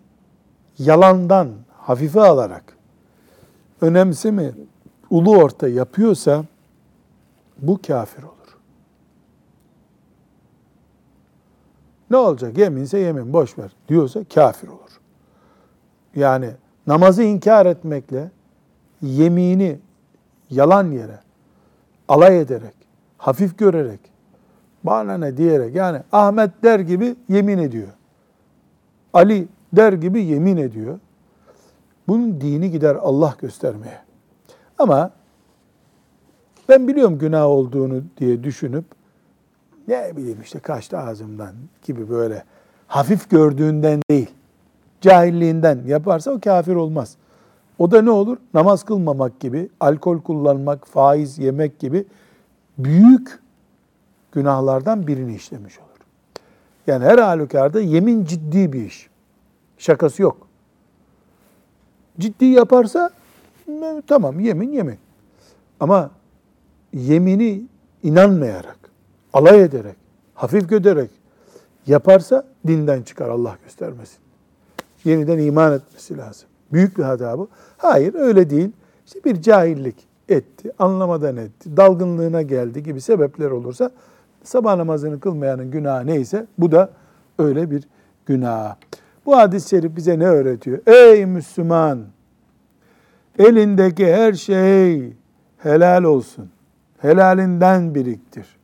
yalandan 0.78 1.48
hafife 1.72 2.20
alarak 2.20 2.76
önemsemi 3.80 4.52
ulu 5.10 5.36
orta 5.36 5.68
yapıyorsa 5.68 6.44
bu 7.58 7.80
kafir 7.86 8.22
olur. 8.22 8.35
Ne 12.10 12.16
olacak? 12.16 12.58
Yeminse 12.58 12.98
yemin 12.98 13.32
boş 13.32 13.58
ver 13.58 13.70
diyorsa 13.88 14.24
kafir 14.34 14.68
olur. 14.68 15.00
Yani 16.16 16.50
namazı 16.86 17.22
inkar 17.22 17.66
etmekle 17.66 18.30
yemini 19.02 19.78
yalan 20.50 20.90
yere 20.90 21.18
alay 22.08 22.40
ederek, 22.40 22.74
hafif 23.18 23.58
görerek, 23.58 24.00
bana 24.84 25.18
ne 25.18 25.36
diyerek 25.36 25.74
yani 25.74 26.02
Ahmet 26.12 26.50
der 26.62 26.80
gibi 26.80 27.16
yemin 27.28 27.58
ediyor. 27.58 27.88
Ali 29.12 29.48
der 29.72 29.92
gibi 29.92 30.24
yemin 30.24 30.56
ediyor. 30.56 30.98
Bunun 32.08 32.40
dini 32.40 32.70
gider 32.70 32.94
Allah 32.94 33.36
göstermeye. 33.40 33.98
Ama 34.78 35.10
ben 36.68 36.88
biliyorum 36.88 37.18
günah 37.18 37.46
olduğunu 37.46 38.02
diye 38.16 38.44
düşünüp 38.44 38.84
ne 39.88 40.16
bileyim 40.16 40.38
işte 40.42 40.58
kaçtı 40.58 40.98
ağzımdan 40.98 41.54
gibi 41.82 42.10
böyle 42.10 42.44
hafif 42.86 43.30
gördüğünden 43.30 44.00
değil, 44.10 44.30
cahilliğinden 45.00 45.82
yaparsa 45.86 46.30
o 46.30 46.40
kafir 46.40 46.74
olmaz. 46.74 47.16
O 47.78 47.90
da 47.90 48.02
ne 48.02 48.10
olur? 48.10 48.36
Namaz 48.54 48.84
kılmamak 48.84 49.40
gibi, 49.40 49.68
alkol 49.80 50.20
kullanmak, 50.20 50.86
faiz 50.86 51.38
yemek 51.38 51.78
gibi 51.78 52.04
büyük 52.78 53.38
günahlardan 54.32 55.06
birini 55.06 55.34
işlemiş 55.34 55.78
olur. 55.78 55.88
Yani 56.86 57.04
her 57.04 57.18
halükarda 57.18 57.80
yemin 57.80 58.24
ciddi 58.24 58.72
bir 58.72 58.84
iş. 58.84 59.08
Şakası 59.78 60.22
yok. 60.22 60.46
Ciddi 62.18 62.44
yaparsa 62.44 63.10
e, 63.68 64.02
tamam 64.06 64.40
yemin 64.40 64.72
yemin. 64.72 64.98
Ama 65.80 66.10
yemini 66.92 67.62
inanmayarak, 68.02 68.78
alay 69.36 69.62
ederek, 69.62 69.96
hafif 70.34 70.68
göderek 70.68 71.10
yaparsa 71.86 72.44
dinden 72.66 73.02
çıkar 73.02 73.28
Allah 73.28 73.56
göstermesin. 73.64 74.18
Yeniden 75.04 75.38
iman 75.38 75.72
etmesi 75.72 76.18
lazım. 76.18 76.48
Büyük 76.72 76.98
bir 76.98 77.02
hata 77.02 77.38
bu. 77.38 77.48
Hayır 77.78 78.14
öyle 78.14 78.50
değil. 78.50 78.70
İşte 79.06 79.24
bir 79.24 79.42
cahillik 79.42 79.96
etti, 80.28 80.72
anlamadan 80.78 81.36
etti, 81.36 81.76
dalgınlığına 81.76 82.42
geldi 82.42 82.82
gibi 82.82 83.00
sebepler 83.00 83.50
olursa 83.50 83.90
sabah 84.44 84.76
namazını 84.76 85.20
kılmayanın 85.20 85.70
günahı 85.70 86.06
neyse 86.06 86.46
bu 86.58 86.72
da 86.72 86.90
öyle 87.38 87.70
bir 87.70 87.88
günah. 88.26 88.76
Bu 89.26 89.36
hadis-i 89.36 89.68
şerif 89.68 89.96
bize 89.96 90.18
ne 90.18 90.26
öğretiyor? 90.26 90.78
Ey 90.86 91.26
Müslüman! 91.26 92.04
Elindeki 93.38 94.14
her 94.14 94.32
şey 94.32 95.12
helal 95.58 96.04
olsun. 96.04 96.50
Helalinden 96.98 97.94
biriktir. 97.94 98.55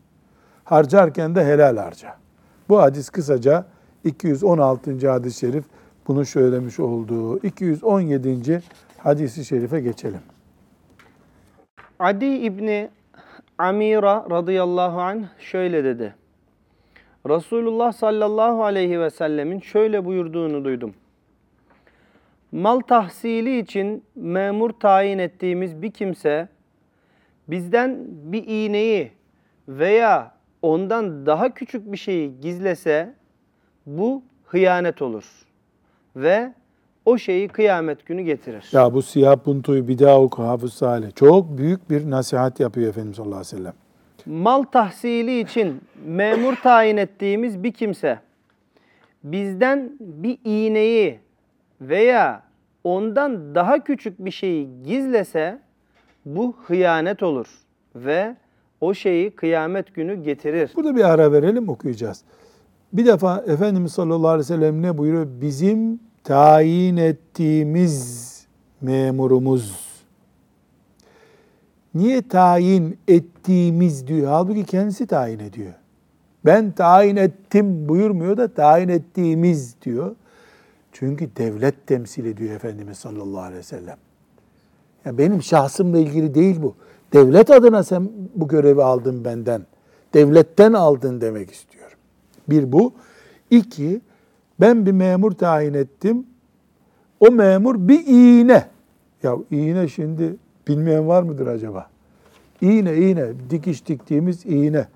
Harcarken 0.64 1.34
de 1.34 1.44
helal 1.44 1.76
harca. 1.76 2.16
Bu 2.68 2.78
hadis 2.78 3.10
kısaca 3.10 3.64
216. 4.04 5.08
hadis-i 5.08 5.40
şerif 5.40 5.64
bunu 6.08 6.24
söylemiş 6.24 6.80
olduğu 6.80 7.38
217. 7.38 8.62
hadisi 8.98 9.44
şerife 9.44 9.80
geçelim. 9.80 10.20
Adi 11.98 12.26
İbni 12.26 12.90
Amira 13.58 14.26
radıyallahu 14.30 15.00
anh 15.00 15.24
şöyle 15.38 15.84
dedi. 15.84 16.14
Resulullah 17.28 17.92
sallallahu 17.92 18.64
aleyhi 18.64 19.00
ve 19.00 19.10
sellemin 19.10 19.60
şöyle 19.60 20.04
buyurduğunu 20.04 20.64
duydum. 20.64 20.94
Mal 22.52 22.80
tahsili 22.80 23.58
için 23.58 24.04
memur 24.14 24.70
tayin 24.70 25.18
ettiğimiz 25.18 25.82
bir 25.82 25.90
kimse 25.90 26.48
bizden 27.48 27.98
bir 28.08 28.44
iğneyi 28.46 29.12
veya 29.68 30.31
ondan 30.62 31.26
daha 31.26 31.54
küçük 31.54 31.92
bir 31.92 31.96
şeyi 31.96 32.40
gizlese 32.40 33.14
bu 33.86 34.22
hıyanet 34.46 35.02
olur 35.02 35.24
ve 36.16 36.52
o 37.06 37.18
şeyi 37.18 37.48
kıyamet 37.48 38.06
günü 38.06 38.22
getirir. 38.22 38.68
Ya 38.72 38.94
bu 38.94 39.02
siyah 39.02 39.36
puntoyu 39.36 39.88
bir 39.88 39.98
daha 39.98 40.20
oku 40.20 40.42
Hafız 40.42 40.72
Salih. 40.72 41.14
Çok 41.14 41.58
büyük 41.58 41.90
bir 41.90 42.10
nasihat 42.10 42.60
yapıyor 42.60 42.88
Efendimiz 42.88 43.16
sallallahu 43.16 43.36
aleyhi 43.36 43.54
ve 43.54 43.58
sellem. 43.58 43.74
Mal 44.26 44.62
tahsili 44.62 45.40
için 45.40 45.80
memur 46.06 46.56
tayin 46.56 46.96
ettiğimiz 46.96 47.62
bir 47.62 47.72
kimse 47.72 48.18
bizden 49.24 49.92
bir 50.00 50.38
iğneyi 50.44 51.18
veya 51.80 52.42
ondan 52.84 53.54
daha 53.54 53.84
küçük 53.84 54.24
bir 54.24 54.30
şeyi 54.30 54.68
gizlese 54.84 55.58
bu 56.24 56.56
hıyanet 56.66 57.22
olur 57.22 57.46
ve 57.94 58.36
o 58.82 58.94
şeyi 58.94 59.30
kıyamet 59.30 59.94
günü 59.94 60.22
getirir. 60.22 60.70
Burada 60.76 60.96
bir 60.96 61.04
ara 61.04 61.32
verelim 61.32 61.68
okuyacağız. 61.68 62.22
Bir 62.92 63.06
defa 63.06 63.44
Efendimiz 63.46 63.92
sallallahu 63.92 64.28
aleyhi 64.28 64.40
ve 64.40 64.54
sellem 64.54 64.82
ne 64.82 64.98
buyuruyor? 64.98 65.26
Bizim 65.40 66.00
tayin 66.24 66.96
ettiğimiz 66.96 68.46
memurumuz. 68.80 69.92
Niye 71.94 72.28
tayin 72.28 72.98
ettiğimiz 73.08 74.06
diyor? 74.06 74.28
Halbuki 74.28 74.64
kendisi 74.64 75.06
tayin 75.06 75.38
ediyor. 75.38 75.72
Ben 76.44 76.70
tayin 76.70 77.16
ettim 77.16 77.88
buyurmuyor 77.88 78.36
da 78.36 78.54
tayin 78.54 78.88
ettiğimiz 78.88 79.82
diyor. 79.82 80.16
Çünkü 80.92 81.36
devlet 81.36 81.86
temsil 81.86 82.24
ediyor 82.24 82.54
Efendimiz 82.54 82.98
sallallahu 82.98 83.40
aleyhi 83.40 83.58
ve 83.58 83.62
sellem. 83.62 83.96
Ya 85.04 85.18
benim 85.18 85.42
şahsımla 85.42 85.98
ilgili 85.98 86.34
değil 86.34 86.62
bu. 86.62 86.74
Devlet 87.12 87.50
adına 87.50 87.82
sen 87.82 88.10
bu 88.34 88.48
görevi 88.48 88.82
aldın 88.82 89.24
benden. 89.24 89.66
Devletten 90.14 90.72
aldın 90.72 91.20
demek 91.20 91.50
istiyorum. 91.50 91.98
Bir 92.48 92.72
bu. 92.72 92.92
İki, 93.50 94.00
ben 94.60 94.86
bir 94.86 94.92
memur 94.92 95.32
tayin 95.32 95.74
ettim. 95.74 96.26
O 97.20 97.30
memur 97.30 97.88
bir 97.88 98.06
iğne. 98.06 98.66
Ya 99.22 99.36
iğne 99.50 99.88
şimdi 99.88 100.36
bilmeyen 100.68 101.08
var 101.08 101.22
mıdır 101.22 101.46
acaba? 101.46 101.86
İğne, 102.60 102.96
iğne. 102.96 103.32
Dikiş 103.50 103.86
diktiğimiz 103.86 104.46
iğne. 104.46 104.86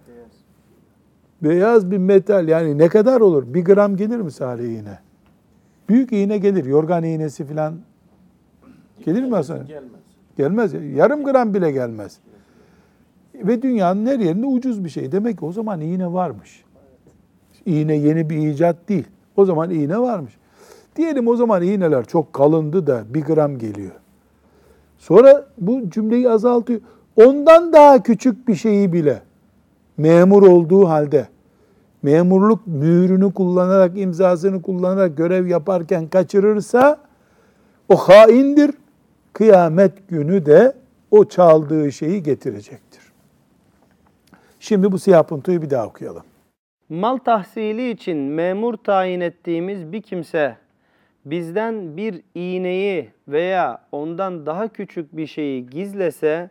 Beyaz 1.43 1.91
bir 1.91 1.99
metal 1.99 2.49
yani 2.49 2.79
ne 2.79 2.89
kadar 2.89 3.21
olur? 3.21 3.55
Bir 3.55 3.65
gram 3.65 3.97
gelir 3.97 4.17
mi 4.17 4.31
Salih 4.31 4.65
iğne? 4.65 4.99
Büyük 5.89 6.13
iğne 6.13 6.39
gelir. 6.39 6.65
Yorgan 6.65 7.05
iğnesi 7.05 7.45
falan 7.45 7.75
gelir 9.05 9.23
mi 9.23 9.35
Hasan? 9.35 9.67
Gelmez. 9.67 10.06
Gelmez. 10.37 10.73
Yarım 10.95 11.25
gram 11.25 11.55
bile 11.55 11.71
gelmez. 11.71 12.19
Ve 13.35 13.63
dünyanın 13.63 14.07
her 14.07 14.19
yerinde 14.19 14.47
ucuz 14.47 14.85
bir 14.85 14.89
şey. 14.89 15.13
Demek 15.13 15.39
ki 15.39 15.45
o 15.45 15.53
zaman 15.53 15.81
iğne 15.81 16.13
varmış. 16.13 16.65
İğne 17.67 17.97
yeni 17.97 18.31
bir 18.31 18.37
icat 18.37 18.89
değil. 18.89 19.07
O 19.37 19.45
zaman 19.45 19.71
iğne 19.71 19.99
varmış. 19.99 20.39
Diyelim 20.97 21.29
o 21.29 21.37
zaman 21.37 21.63
iğneler 21.63 22.05
çok 22.05 22.33
kalındı 22.33 22.87
da 22.87 23.05
bir 23.09 23.23
gram 23.23 23.59
geliyor. 23.59 23.93
Sonra 24.99 25.47
bu 25.59 25.91
cümleyi 25.91 26.31
azaltıyor. 26.31 26.81
Ondan 27.17 27.73
daha 27.73 28.03
küçük 28.03 28.49
bir 28.49 28.55
şeyi 28.55 28.93
bile 28.93 29.23
memur 29.97 30.43
olduğu 30.43 30.89
halde 30.89 31.29
memurluk 32.03 32.67
mührünü 32.67 33.33
kullanarak, 33.33 33.99
imzasını 33.99 34.63
kullanarak 34.63 35.17
görev 35.17 35.47
yaparken 35.47 36.09
kaçırırsa 36.09 36.99
o 37.89 37.97
haindir. 37.97 38.71
Kıyamet 39.37 40.09
günü 40.09 40.47
de 40.47 40.73
o 41.11 41.25
çaldığı 41.25 41.93
şeyi 41.93 42.23
getirecektir. 42.23 43.03
Şimdi 44.61 44.93
bu 44.93 44.99
siyah 44.99 45.23
puntoyu 45.23 45.63
bir 45.63 45.71
daha 45.71 45.87
okuyalım. 45.87 46.23
Mal 46.89 47.17
tahsili 47.17 47.91
için 47.91 48.17
memur 48.17 48.77
tayin 48.77 49.21
ettiğimiz 49.21 49.93
bir 49.93 50.03
kimse 50.03 50.57
bizden 51.25 51.97
bir 51.97 52.23
iğneyi 52.35 53.11
veya 53.29 53.79
ondan 53.93 54.47
daha 54.47 54.69
küçük 54.69 55.17
bir 55.17 55.27
şeyi 55.27 55.67
gizlese 55.67 56.51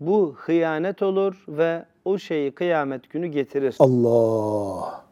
bu 0.00 0.34
hıyanet 0.38 1.02
olur 1.02 1.44
ve 1.48 1.84
o 2.04 2.18
şeyi 2.18 2.50
kıyamet 2.50 3.10
günü 3.10 3.26
getirir. 3.26 3.76
Allah. 3.78 5.04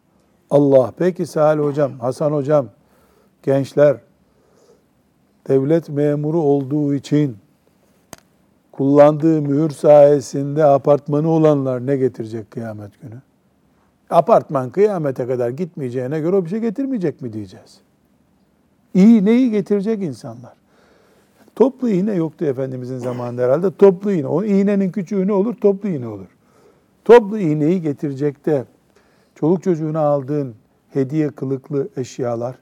Allah. 0.51 0.93
Peki 0.99 1.27
Salih 1.27 1.63
Hocam, 1.63 1.99
Hasan 1.99 2.33
Hocam, 2.33 2.67
gençler 3.43 3.97
devlet 5.51 5.89
memuru 5.89 6.41
olduğu 6.41 6.95
için 6.95 7.37
kullandığı 8.73 9.43
mühür 9.43 9.71
sayesinde 9.71 10.65
apartmanı 10.65 11.29
olanlar 11.29 11.87
ne 11.87 11.97
getirecek 11.97 12.51
kıyamet 12.51 13.01
günü? 13.03 13.21
Apartman 14.11 14.71
kıyamete 14.71 15.27
kadar 15.27 15.51
gitmeyeceğine 15.51 16.21
göre 16.21 16.37
o 16.37 16.45
bir 16.45 16.51
şey 16.51 16.59
getirmeyecek 16.59 17.23
mi 17.23 17.33
diyeceğiz. 17.33 17.81
İyi 18.95 19.25
neyi 19.25 19.51
getirecek 19.51 20.03
insanlar? 20.03 20.53
Toplu 21.57 21.89
iğne 21.89 22.15
yoktu 22.15 22.45
Efendimizin 22.45 22.99
zamanında 22.99 23.43
herhalde. 23.43 23.71
Toplu 23.71 24.13
iğne. 24.13 24.27
O 24.27 24.45
iğnenin 24.45 24.91
küçüğü 24.91 25.27
ne 25.27 25.33
olur? 25.33 25.55
Toplu 25.55 25.89
iğne 25.89 26.09
olur. 26.09 26.29
Toplu 27.05 27.39
iğneyi 27.39 27.83
getirecek 27.83 28.47
de 28.47 28.65
çoluk 29.35 29.63
çocuğuna 29.63 30.01
aldığın 30.01 30.55
hediye 30.91 31.29
kılıklı 31.29 31.89
eşyalar 31.97 32.57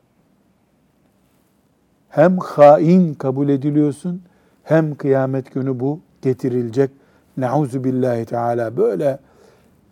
hem 2.09 2.39
hain 2.39 3.15
kabul 3.15 3.49
ediliyorsun 3.49 4.23
hem 4.65 4.95
kıyamet 4.95 5.55
günü 5.55 5.81
bu 5.81 6.01
getirilecek. 6.23 6.91
Nauzu 7.37 7.85
billahi 7.85 8.25
teala 8.25 8.77
böyle 8.77 9.19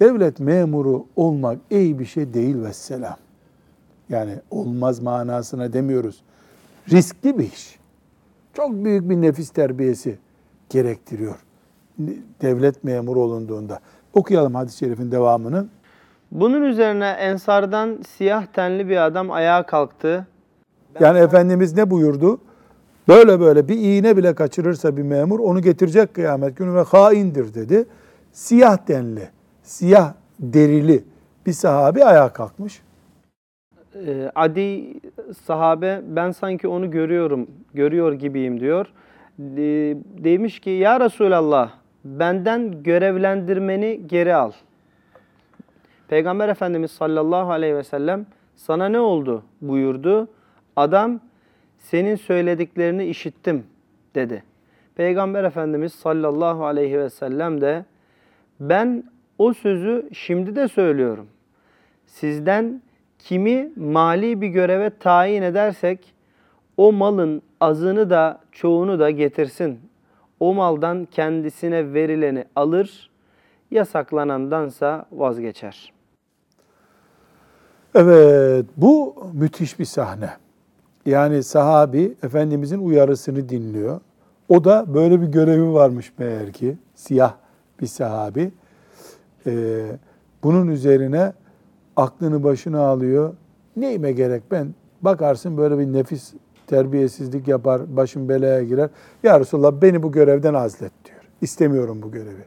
devlet 0.00 0.40
memuru 0.40 1.06
olmak 1.16 1.58
iyi 1.70 1.98
bir 1.98 2.04
şey 2.04 2.34
değil 2.34 2.62
ve 2.62 2.72
selam. 2.72 3.16
Yani 4.08 4.32
olmaz 4.50 5.00
manasına 5.00 5.72
demiyoruz. 5.72 6.22
Riskli 6.90 7.38
bir 7.38 7.44
iş. 7.44 7.78
Çok 8.54 8.72
büyük 8.72 9.10
bir 9.10 9.16
nefis 9.16 9.50
terbiyesi 9.50 10.18
gerektiriyor. 10.70 11.36
Devlet 12.42 12.84
memuru 12.84 13.20
olunduğunda. 13.20 13.80
Okuyalım 14.14 14.54
hadis-i 14.54 14.78
şerifin 14.78 15.12
devamını. 15.12 15.66
Bunun 16.32 16.62
üzerine 16.62 17.08
ensardan 17.08 17.98
siyah 18.08 18.46
tenli 18.46 18.88
bir 18.88 19.06
adam 19.06 19.30
ayağa 19.30 19.62
kalktı. 19.66 20.26
Yani 21.00 21.18
Efendimiz 21.18 21.76
ne 21.76 21.90
buyurdu? 21.90 22.40
Böyle 23.08 23.40
böyle 23.40 23.68
bir 23.68 23.76
iğne 23.76 24.16
bile 24.16 24.34
kaçırırsa 24.34 24.96
bir 24.96 25.02
memur 25.02 25.40
onu 25.40 25.62
getirecek 25.62 26.14
kıyamet 26.14 26.56
günü 26.56 26.74
ve 26.74 26.82
haindir 26.82 27.54
dedi. 27.54 27.84
Siyah 28.32 28.88
denli, 28.88 29.28
siyah 29.62 30.12
derili 30.40 31.04
bir 31.46 31.52
sahabi 31.52 32.04
ayağa 32.04 32.28
kalkmış. 32.32 32.82
Ee, 34.06 34.30
Adi 34.34 34.94
sahabe 35.46 36.00
ben 36.08 36.30
sanki 36.30 36.68
onu 36.68 36.90
görüyorum, 36.90 37.46
görüyor 37.74 38.12
gibiyim 38.12 38.60
diyor. 38.60 38.86
De- 39.38 39.96
demiş 40.24 40.60
ki 40.60 40.70
ya 40.70 41.00
Resulallah 41.00 41.70
benden 42.04 42.82
görevlendirmeni 42.82 44.00
geri 44.06 44.34
al. 44.34 44.52
Peygamber 46.08 46.48
Efendimiz 46.48 46.90
sallallahu 46.90 47.50
aleyhi 47.50 47.74
ve 47.76 47.84
sellem 47.84 48.26
sana 48.56 48.88
ne 48.88 49.00
oldu 49.00 49.42
buyurdu. 49.60 50.28
Adam 50.76 51.20
senin 51.78 52.16
söylediklerini 52.16 53.04
işittim 53.04 53.66
dedi. 54.14 54.42
Peygamber 54.94 55.44
Efendimiz 55.44 55.92
sallallahu 55.92 56.64
aleyhi 56.64 56.98
ve 56.98 57.10
sellem 57.10 57.60
de 57.60 57.84
ben 58.60 59.04
o 59.38 59.52
sözü 59.52 60.08
şimdi 60.12 60.56
de 60.56 60.68
söylüyorum. 60.68 61.26
Sizden 62.06 62.82
kimi 63.18 63.72
mali 63.76 64.40
bir 64.40 64.48
göreve 64.48 64.90
tayin 64.90 65.42
edersek 65.42 66.14
o 66.76 66.92
malın 66.92 67.42
azını 67.60 68.10
da 68.10 68.40
çoğunu 68.52 68.98
da 68.98 69.10
getirsin. 69.10 69.80
O 70.40 70.54
maldan 70.54 71.04
kendisine 71.04 71.94
verileni 71.94 72.44
alır, 72.56 73.10
yasaklanandansa 73.70 75.06
vazgeçer. 75.12 75.92
Evet, 77.94 78.66
bu 78.76 79.16
müthiş 79.34 79.78
bir 79.78 79.84
sahne. 79.84 80.30
Yani 81.06 81.42
sahabi 81.42 82.14
Efendimizin 82.22 82.78
uyarısını 82.78 83.48
dinliyor. 83.48 84.00
O 84.48 84.64
da 84.64 84.94
böyle 84.94 85.20
bir 85.20 85.26
görevi 85.26 85.72
varmış 85.72 86.12
meğer 86.18 86.52
ki. 86.52 86.76
Siyah 86.94 87.34
bir 87.80 87.86
sahabi. 87.86 88.52
Ee, 89.46 89.86
bunun 90.42 90.68
üzerine 90.68 91.32
aklını 91.96 92.44
başına 92.44 92.80
alıyor. 92.80 93.34
Neyime 93.76 94.12
gerek 94.12 94.42
ben? 94.50 94.74
Bakarsın 95.02 95.56
böyle 95.56 95.78
bir 95.78 95.92
nefis 95.92 96.34
terbiyesizlik 96.66 97.48
yapar, 97.48 97.96
başım 97.96 98.28
belaya 98.28 98.62
girer. 98.62 98.90
Ya 99.22 99.40
Resulallah 99.40 99.82
beni 99.82 100.02
bu 100.02 100.12
görevden 100.12 100.54
azlet 100.54 100.92
diyor. 101.04 101.20
İstemiyorum 101.40 102.02
bu 102.02 102.12
görevi. 102.12 102.44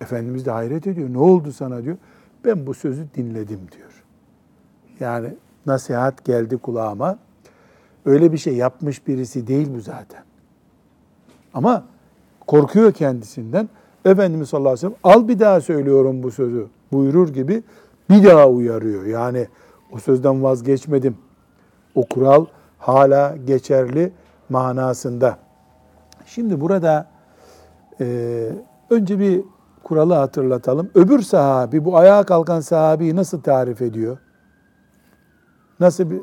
Efendimiz 0.00 0.46
de 0.46 0.50
hayret 0.50 0.86
ediyor. 0.86 1.12
Ne 1.12 1.18
oldu 1.18 1.52
sana 1.52 1.84
diyor. 1.84 1.96
Ben 2.44 2.66
bu 2.66 2.74
sözü 2.74 3.06
dinledim 3.14 3.60
diyor. 3.72 4.04
Yani 5.00 5.28
nasihat 5.66 6.24
geldi 6.24 6.56
kulağıma. 6.56 7.18
Öyle 8.04 8.32
bir 8.32 8.38
şey 8.38 8.56
yapmış 8.56 9.06
birisi 9.06 9.46
değil 9.46 9.68
bu 9.74 9.80
zaten. 9.80 10.22
Ama 11.54 11.84
korkuyor 12.46 12.92
kendisinden. 12.92 13.68
Efendimiz 14.04 14.48
sallallahu 14.48 14.72
aleyhi 14.72 14.86
ve 14.86 14.96
sellem 14.96 15.22
al 15.22 15.28
bir 15.28 15.38
daha 15.38 15.60
söylüyorum 15.60 16.22
bu 16.22 16.30
sözü 16.30 16.66
buyurur 16.92 17.28
gibi 17.28 17.62
bir 18.10 18.24
daha 18.24 18.48
uyarıyor. 18.48 19.06
Yani 19.06 19.48
o 19.92 19.98
sözden 19.98 20.42
vazgeçmedim. 20.42 21.16
O 21.94 22.06
kural 22.06 22.46
hala 22.78 23.36
geçerli 23.46 24.12
manasında. 24.48 25.38
Şimdi 26.26 26.60
burada 26.60 27.06
e, 28.00 28.48
önce 28.90 29.18
bir 29.18 29.42
kuralı 29.82 30.14
hatırlatalım. 30.14 30.90
Öbür 30.94 31.22
sahabi, 31.22 31.84
bu 31.84 31.96
ayağa 31.96 32.22
kalkan 32.22 32.60
sahabiyi 32.60 33.16
nasıl 33.16 33.40
tarif 33.40 33.82
ediyor? 33.82 34.18
Nasıl 35.80 36.10
bir 36.10 36.20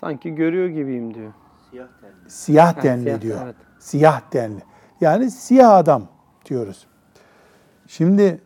Sanki 0.00 0.34
görüyor 0.34 0.68
gibiyim 0.68 1.14
diyor. 1.14 1.32
siyah 2.28 2.76
Ha, 2.76 2.80
tenli 2.80 3.02
siyah, 3.04 3.20
diyor. 3.20 3.38
evet. 3.44 3.56
Siyah 3.78 4.20
tenli. 4.20 4.60
Yani 5.00 5.30
siyah 5.30 5.70
adam 5.74 6.02
diyoruz. 6.46 6.86
Şimdi 7.86 8.40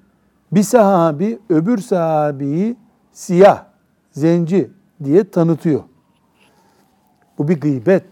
bir 0.53 0.63
sahabi 0.63 1.39
öbür 1.51 1.79
sahabiyi 1.79 2.77
siyah, 3.13 3.65
zenci 4.13 4.71
diye 5.05 5.31
tanıtıyor. 5.31 5.83
Bu 7.39 7.49
bir 7.49 7.61
gıybet. 7.61 8.05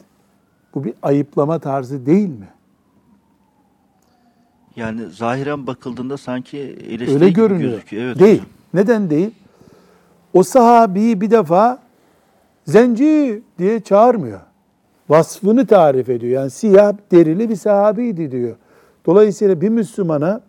Bu 0.75 0.85
bir 0.85 0.95
ayıplama 1.03 1.59
tarzı 1.59 2.07
değil 2.07 2.29
mi? 2.29 2.49
Yani 4.77 5.07
zahiren 5.11 5.67
bakıldığında 5.67 6.17
sanki 6.17 6.59
eleştiri 6.59 7.15
Öyle 7.15 7.29
gibi 7.29 7.35
görünüyor. 7.37 7.71
gözüküyor. 7.71 8.05
Evet 8.05 8.19
değil. 8.19 8.39
hocam. 8.39 8.51
Neden 8.75 9.11
değil? 9.11 9.31
O 10.33 10.43
sahabiyi 10.43 11.21
bir 11.21 11.31
defa 11.31 11.79
zenci 12.67 13.43
diye 13.59 13.81
çağırmıyor. 13.81 14.41
Vasfını 15.09 15.67
tarif 15.67 16.09
ediyor. 16.09 16.33
Yani 16.33 16.51
siyah 16.51 16.93
derili 17.13 17.49
bir 17.49 17.57
sahabiydi 17.57 18.31
diyor. 18.31 18.57
Dolayısıyla 19.07 19.61
bir 19.61 19.69
Müslümana 19.69 20.41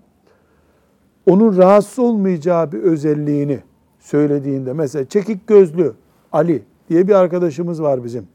onun 1.25 1.57
rahatsız 1.57 1.99
olmayacağı 1.99 2.71
bir 2.71 2.79
özelliğini 2.79 3.59
söylediğinde 3.99 4.73
mesela 4.73 5.05
çekik 5.05 5.47
gözlü 5.47 5.93
Ali 6.31 6.63
diye 6.89 7.07
bir 7.07 7.13
arkadaşımız 7.13 7.81
var 7.81 8.03
bizim. 8.03 8.27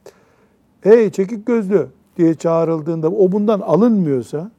Hey 0.81 1.11
çekik 1.11 1.47
gözlü 1.47 1.87
diye 2.17 2.35
çağrıldığında 2.35 3.11
o 3.11 3.33
bundan 3.33 3.61
alınmıyorsa 3.61 4.51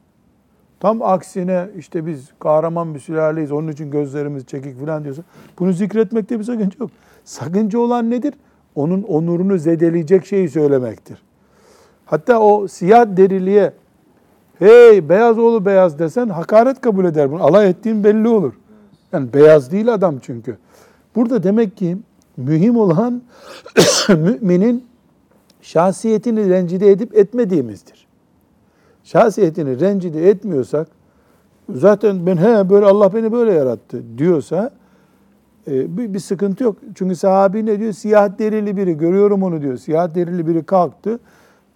Tam 0.82 1.02
aksine 1.02 1.70
işte 1.78 2.06
biz 2.06 2.30
kahraman 2.40 2.94
bir 2.94 3.00
sülaleyiz 3.00 3.52
onun 3.52 3.68
için 3.68 3.92
gözlerimiz 3.92 4.46
çekik 4.46 4.80
falan 4.80 5.04
diyorsa 5.04 5.24
bunu 5.60 5.74
zikretmekte 5.74 6.40
bir 6.40 6.44
sakınca 6.44 6.76
yok. 6.80 6.92
Sakınca 7.26 7.80
olan 7.80 8.10
nedir? 8.10 8.34
Onun 8.76 9.04
onurunu 9.04 9.58
zedeleyecek 9.58 10.26
şeyi 10.26 10.50
söylemektir. 10.50 11.18
Hatta 12.06 12.40
o 12.40 12.68
siyah 12.68 13.18
deriliye 13.18 13.74
hey 14.60 15.10
beyaz 15.10 15.40
oğlu 15.40 15.66
beyaz 15.66 16.00
desen 16.00 16.30
hakaret 16.30 16.82
kabul 16.82 17.06
eder 17.06 17.32
bunu. 17.32 17.44
Alay 17.44 17.70
ettiğin 17.70 18.04
belli 18.04 18.28
olur. 18.28 18.54
Yani 19.14 19.34
beyaz 19.34 19.72
değil 19.72 19.94
adam 19.94 20.16
çünkü. 20.22 20.58
Burada 21.16 21.44
demek 21.44 21.78
ki 21.78 21.98
mühim 22.38 22.78
olan 22.78 23.22
müminin 24.10 24.86
şahsiyetini 25.62 26.50
rencide 26.50 26.92
edip 26.92 27.18
etmediğimizdir 27.18 28.02
şahsiyetini 29.04 29.80
rencide 29.80 30.30
etmiyorsak, 30.30 30.88
zaten 31.70 32.26
ben 32.26 32.38
he 32.38 32.70
böyle 32.70 32.86
Allah 32.86 33.14
beni 33.14 33.32
böyle 33.32 33.54
yarattı 33.54 34.04
diyorsa 34.18 34.72
bir, 35.72 36.14
bir 36.14 36.20
sıkıntı 36.20 36.64
yok. 36.64 36.78
Çünkü 36.96 37.16
sahabi 37.16 37.66
ne 37.66 37.80
diyor? 37.80 37.94
Siyah 37.94 38.40
derili 38.40 38.78
biri, 38.78 38.98
görüyorum 38.98 39.44
onu 39.44 39.62
diyor. 39.62 39.78
Siyah 39.78 40.16
derili 40.16 40.48
biri 40.48 40.64
kalktı. 40.64 41.20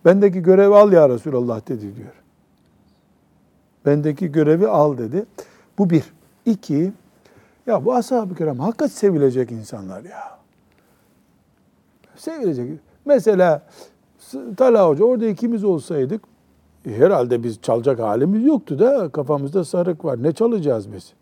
Bendeki 0.06 0.42
görevi 0.42 0.76
al 0.76 0.92
ya 0.92 1.10
Resulallah 1.10 1.68
dedi 1.68 1.96
diyor. 1.96 2.14
Bendeki 3.86 4.32
görevi 4.32 4.68
al 4.68 4.98
dedi. 4.98 5.26
Bu 5.78 5.90
bir. 5.90 6.04
İki, 6.46 6.92
ya 7.68 7.86
bu 7.86 7.94
ashab-ı 7.94 8.36
kiram 8.36 8.60
hakikat 8.60 8.92
sevilecek 8.92 9.52
insanlar 9.52 10.04
ya. 10.04 10.38
Sevilecek. 12.16 12.80
Mesela 13.06 13.62
Talha 14.58 14.88
Hoca 14.88 15.06
orada 15.06 15.26
ikimiz 15.26 15.64
olsaydık 15.64 16.22
e, 16.88 16.98
herhalde 16.98 17.44
biz 17.44 17.62
çalacak 17.62 18.00
halimiz 18.00 18.46
yoktu 18.46 18.80
da 18.80 19.10
kafamızda 19.10 19.64
sarık 19.64 20.06
var. 20.06 20.24
Ne 20.24 20.32
çalacağız 20.32 20.94
biz? 20.94 21.14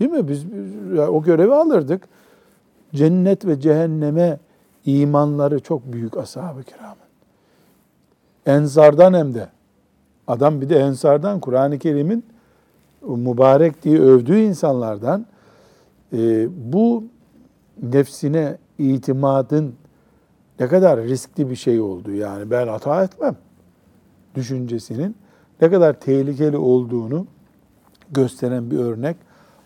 Değil 0.00 0.10
mi? 0.10 0.28
Biz, 0.28 0.52
biz 0.52 0.98
ya 0.98 1.10
o 1.10 1.22
görevi 1.22 1.54
alırdık. 1.54 2.08
Cennet 2.94 3.46
ve 3.46 3.60
cehenneme 3.60 4.38
imanları 4.84 5.60
çok 5.60 5.92
büyük 5.92 6.16
ashab-ı 6.16 6.62
kiramın. 6.62 6.96
Ensardan 8.46 9.14
hem 9.14 9.34
de. 9.34 9.48
Adam 10.26 10.60
bir 10.60 10.68
de 10.68 10.78
Ensardan 10.78 11.40
Kur'an-ı 11.40 11.78
Kerim'in 11.78 12.24
mübarek 13.02 13.82
diye 13.82 14.00
övdüğü 14.00 14.38
insanlardan 14.38 15.26
e, 16.12 16.48
bu 16.72 17.04
nefsine 17.82 18.58
itimadın 18.78 19.74
ne 20.60 20.68
kadar 20.68 21.00
riskli 21.00 21.50
bir 21.50 21.56
şey 21.56 21.80
oldu. 21.80 22.12
Yani 22.12 22.50
ben 22.50 22.68
hata 22.68 23.04
etmem 23.04 23.36
düşüncesinin 24.34 25.16
ne 25.60 25.70
kadar 25.70 26.00
tehlikeli 26.00 26.56
olduğunu 26.56 27.26
gösteren 28.10 28.70
bir 28.70 28.78
örnek. 28.78 29.16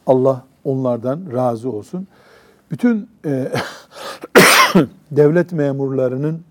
Allah 0.07 0.45
onlardan 0.65 1.21
razı 1.33 1.71
olsun. 1.71 2.07
Bütün 2.71 3.09
e, 3.25 3.53
devlet 5.11 5.53
memurlarının 5.53 6.43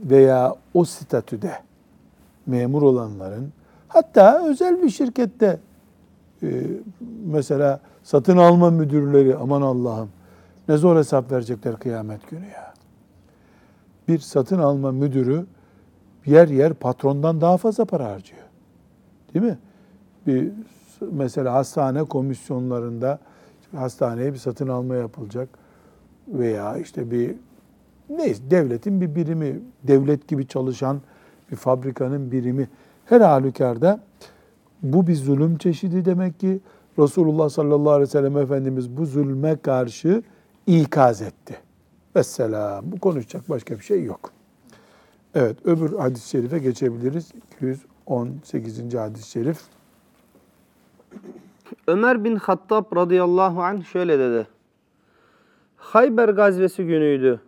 veya 0.00 0.54
o 0.74 0.84
statüde 0.84 1.52
memur 2.46 2.82
olanların 2.82 3.52
hatta 3.88 4.46
özel 4.46 4.82
bir 4.82 4.90
şirkette 4.90 5.58
e, 6.42 6.62
mesela 7.24 7.80
satın 8.02 8.36
alma 8.36 8.70
müdürleri 8.70 9.36
aman 9.36 9.62
Allah'ım 9.62 10.10
ne 10.68 10.76
zor 10.76 10.96
hesap 10.96 11.32
verecekler 11.32 11.76
kıyamet 11.76 12.30
günü 12.30 12.46
ya. 12.46 12.74
bir 14.08 14.18
satın 14.18 14.58
alma 14.58 14.92
müdürü 14.92 15.46
yer 16.26 16.48
yer 16.48 16.74
patrondan 16.74 17.40
daha 17.40 17.56
fazla 17.56 17.84
para 17.84 18.04
harcıyor. 18.04 18.42
Değil 19.34 19.44
mi? 19.44 19.58
Bir 20.26 20.52
mesela 21.12 21.54
hastane 21.54 22.04
komisyonlarında 22.04 23.18
hastaneye 23.76 24.32
bir 24.32 24.38
satın 24.38 24.68
alma 24.68 24.94
yapılacak 24.94 25.48
veya 26.28 26.76
işte 26.76 27.10
bir 27.10 27.34
neyse 28.10 28.42
devletin 28.50 29.00
bir 29.00 29.14
birimi, 29.14 29.60
devlet 29.82 30.28
gibi 30.28 30.46
çalışan 30.46 31.00
bir 31.50 31.56
fabrikanın 31.56 32.32
birimi 32.32 32.68
her 33.04 33.20
halükarda 33.20 34.00
bu 34.82 35.06
bir 35.06 35.14
zulüm 35.16 35.58
çeşidi 35.58 36.04
demek 36.04 36.40
ki 36.40 36.60
Resulullah 36.98 37.48
sallallahu 37.48 37.90
aleyhi 37.90 38.08
ve 38.08 38.12
sellem 38.12 38.36
Efendimiz 38.36 38.96
bu 38.96 39.06
zulme 39.06 39.56
karşı 39.56 40.22
ikaz 40.66 41.22
etti. 41.22 41.56
Vesselam. 42.16 42.92
Bu 42.92 43.00
konuşacak 43.00 43.50
başka 43.50 43.74
bir 43.74 43.84
şey 43.84 44.04
yok. 44.04 44.30
Evet 45.34 45.56
öbür 45.64 45.98
hadis-i 45.98 46.28
şerife 46.28 46.58
geçebiliriz. 46.58 47.32
218. 47.54 48.94
hadis-i 48.94 49.30
şerif. 49.30 49.60
Ömer 51.86 52.24
bin 52.24 52.36
Hattab 52.36 52.96
radıyallahu 52.96 53.62
anh 53.62 53.84
şöyle 53.84 54.18
dedi. 54.18 54.46
Hayber 55.76 56.28
gazvesi 56.28 56.86
günüydü. 56.86 57.40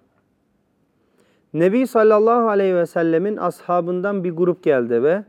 Nebi 1.55 1.87
sallallahu 1.87 2.48
aleyhi 2.48 2.74
ve 2.74 2.87
sellemin 2.87 3.37
ashabından 3.37 4.24
bir 4.24 4.33
grup 4.33 4.62
geldi 4.62 5.03
ve 5.03 5.24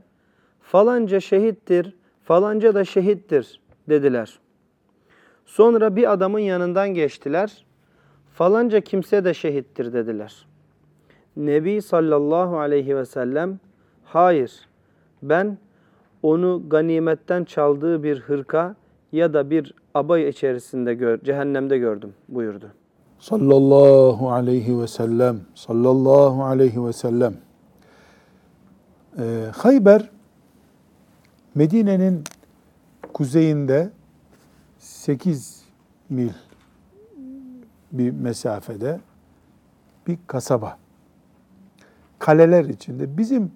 falanca 0.62 1.20
şehittir, 1.20 1.96
falanca 2.24 2.76
da 2.76 2.86
şehittir 2.86 3.62
dediler. 3.90 4.40
Sonra 5.46 5.96
bir 5.96 6.12
adamın 6.14 6.40
yanından 6.40 6.90
geçtiler. 6.90 7.66
Falanca 8.34 8.82
kimse 8.82 9.26
de 9.26 9.34
şehittir 9.34 9.94
dediler. 9.94 10.48
Nebi 11.38 11.82
sallallahu 11.82 12.60
aleyhi 12.60 12.98
ve 12.98 13.06
sellem 13.06 13.60
hayır 14.04 14.68
ben 15.24 15.58
onu 16.26 16.64
ganimetten 16.70 17.44
çaldığı 17.44 18.04
bir 18.04 18.20
hırka 18.20 18.76
ya 19.12 19.34
da 19.34 19.50
bir 19.50 19.74
abay 19.94 20.30
içerisinde 20.30 20.94
gör, 20.94 21.20
cehennemde 21.22 21.78
gördüm 21.78 22.14
buyurdu. 22.30 22.72
Sallallahu 23.20 24.32
aleyhi 24.32 24.82
ve 24.82 24.88
sellem, 24.88 25.40
sallallahu 25.56 26.44
aleyhi 26.44 26.86
ve 26.86 26.94
sellem. 26.94 27.34
Ee, 29.20 29.46
Hayber, 29.56 30.10
Medine'nin 31.56 32.24
kuzeyinde 33.14 33.90
8 34.80 35.64
mil 36.10 36.30
bir 37.92 38.12
mesafede 38.12 39.00
bir 40.08 40.18
kasaba. 40.28 40.78
Kaleler 42.20 42.66
içinde. 42.66 43.18
Bizim 43.18 43.52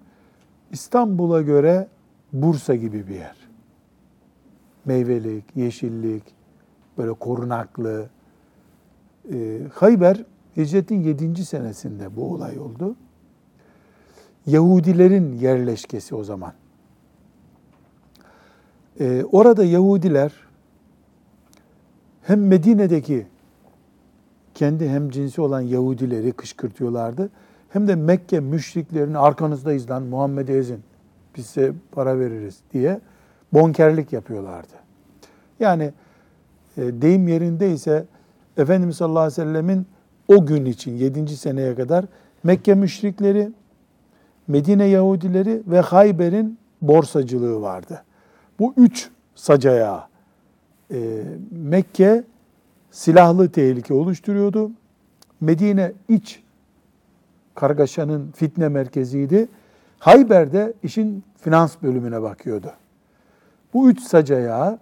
İstanbul'a 0.70 1.42
göre 1.42 1.88
Bursa 2.32 2.74
gibi 2.74 3.08
bir 3.08 3.14
yer. 3.14 3.36
Meyvelik, 4.84 5.44
yeşillik, 5.56 6.22
böyle 6.98 7.12
korunaklı. 7.12 8.08
Ee, 9.32 9.60
Hayber 9.74 10.24
hicretin 10.56 11.02
7. 11.02 11.44
senesinde 11.44 12.16
bu 12.16 12.34
olay 12.34 12.58
oldu. 12.58 12.96
Yahudilerin 14.46 15.38
yerleşkesi 15.38 16.14
o 16.14 16.24
zaman. 16.24 16.52
Ee, 19.00 19.24
orada 19.32 19.64
Yahudiler 19.64 20.32
hem 22.22 22.46
Medine'deki 22.46 23.26
kendi 24.54 24.88
hem 24.88 25.10
cinsi 25.10 25.40
olan 25.40 25.60
Yahudileri 25.60 26.32
kışkırtıyorlardı. 26.32 27.30
Hem 27.68 27.88
de 27.88 27.94
Mekke 27.94 28.40
müşriklerini 28.40 29.18
arkanızdayız 29.18 29.90
lan 29.90 30.02
Muhammed'i 30.02 30.52
ezin. 30.52 30.82
Biz 31.36 31.46
size 31.46 31.72
para 31.92 32.18
veririz 32.18 32.58
diye 32.72 33.00
bonkerlik 33.52 34.12
yapıyorlardı. 34.12 34.72
Yani 35.60 35.92
e, 36.76 37.02
deyim 37.02 37.28
yerindeyse 37.28 38.04
Efendimiz 38.56 38.96
sallallahu 38.96 39.22
aleyhi 39.22 39.40
ve 39.40 39.44
sellemin 39.44 39.86
o 40.28 40.46
gün 40.46 40.64
için 40.64 40.96
7. 40.96 41.36
seneye 41.36 41.74
kadar 41.74 42.04
Mekke 42.42 42.74
müşrikleri, 42.74 43.50
Medine 44.48 44.84
Yahudileri 44.84 45.62
ve 45.66 45.80
Hayber'in 45.80 46.58
borsacılığı 46.82 47.62
vardı. 47.62 48.02
Bu 48.58 48.74
üç 48.76 49.10
sacaya 49.34 50.08
e, 50.92 51.22
Mekke 51.50 52.24
silahlı 52.90 53.48
tehlike 53.48 53.94
oluşturuyordu. 53.94 54.70
Medine 55.40 55.92
iç 56.08 56.42
kargaşanın 57.54 58.30
fitne 58.30 58.68
merkeziydi. 58.68 59.48
Hayber'de 60.00 60.72
işin 60.82 61.24
finans 61.36 61.76
bölümüne 61.82 62.22
bakıyordu. 62.22 62.72
Bu 63.74 63.90
üç 63.90 64.00
sacaya 64.00 64.78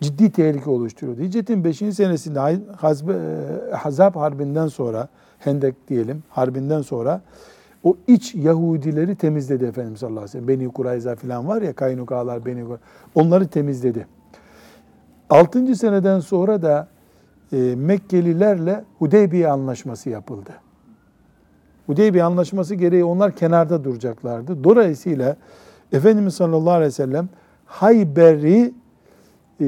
ciddi 0.00 0.32
tehlike 0.32 0.70
oluşturuyordu. 0.70 1.22
Hicretin 1.22 1.64
5. 1.64 1.76
senesinde 1.76 2.40
e, 2.40 3.74
Hazab 3.74 4.16
Harbi'nden 4.16 4.66
sonra, 4.66 5.08
Hendek 5.38 5.88
diyelim, 5.88 6.22
Harbi'nden 6.30 6.82
sonra 6.82 7.20
o 7.84 7.96
iç 8.06 8.34
Yahudileri 8.34 9.16
temizledi 9.16 9.64
Efendimiz 9.64 10.00
sallallahu 10.00 10.18
aleyhi 10.18 10.38
ve 10.38 10.46
sellem. 10.46 10.48
Beni 10.48 10.72
Kurayza 10.72 11.16
falan 11.16 11.48
var 11.48 11.62
ya, 11.62 11.72
Kaynukalar, 11.72 12.46
Beni. 12.46 12.64
Onları 13.14 13.48
temizledi. 13.48 14.06
6. 15.30 15.74
seneden 15.74 16.20
sonra 16.20 16.62
da 16.62 16.88
e, 17.52 17.56
Mekkelilerle 17.76 18.84
Hudeybiye 18.98 19.48
anlaşması 19.48 20.10
yapıldı. 20.10 20.50
Hudeybiye 21.86 22.24
anlaşması 22.24 22.74
gereği 22.74 23.04
onlar 23.04 23.32
kenarda 23.32 23.84
duracaklardı. 23.84 24.64
Dolayısıyla 24.64 25.36
Efendimiz 25.92 26.34
sallallahu 26.34 26.70
aleyhi 26.70 26.88
ve 26.88 26.90
sellem 26.90 27.28
Hayber'i 27.66 28.74
e, 29.60 29.66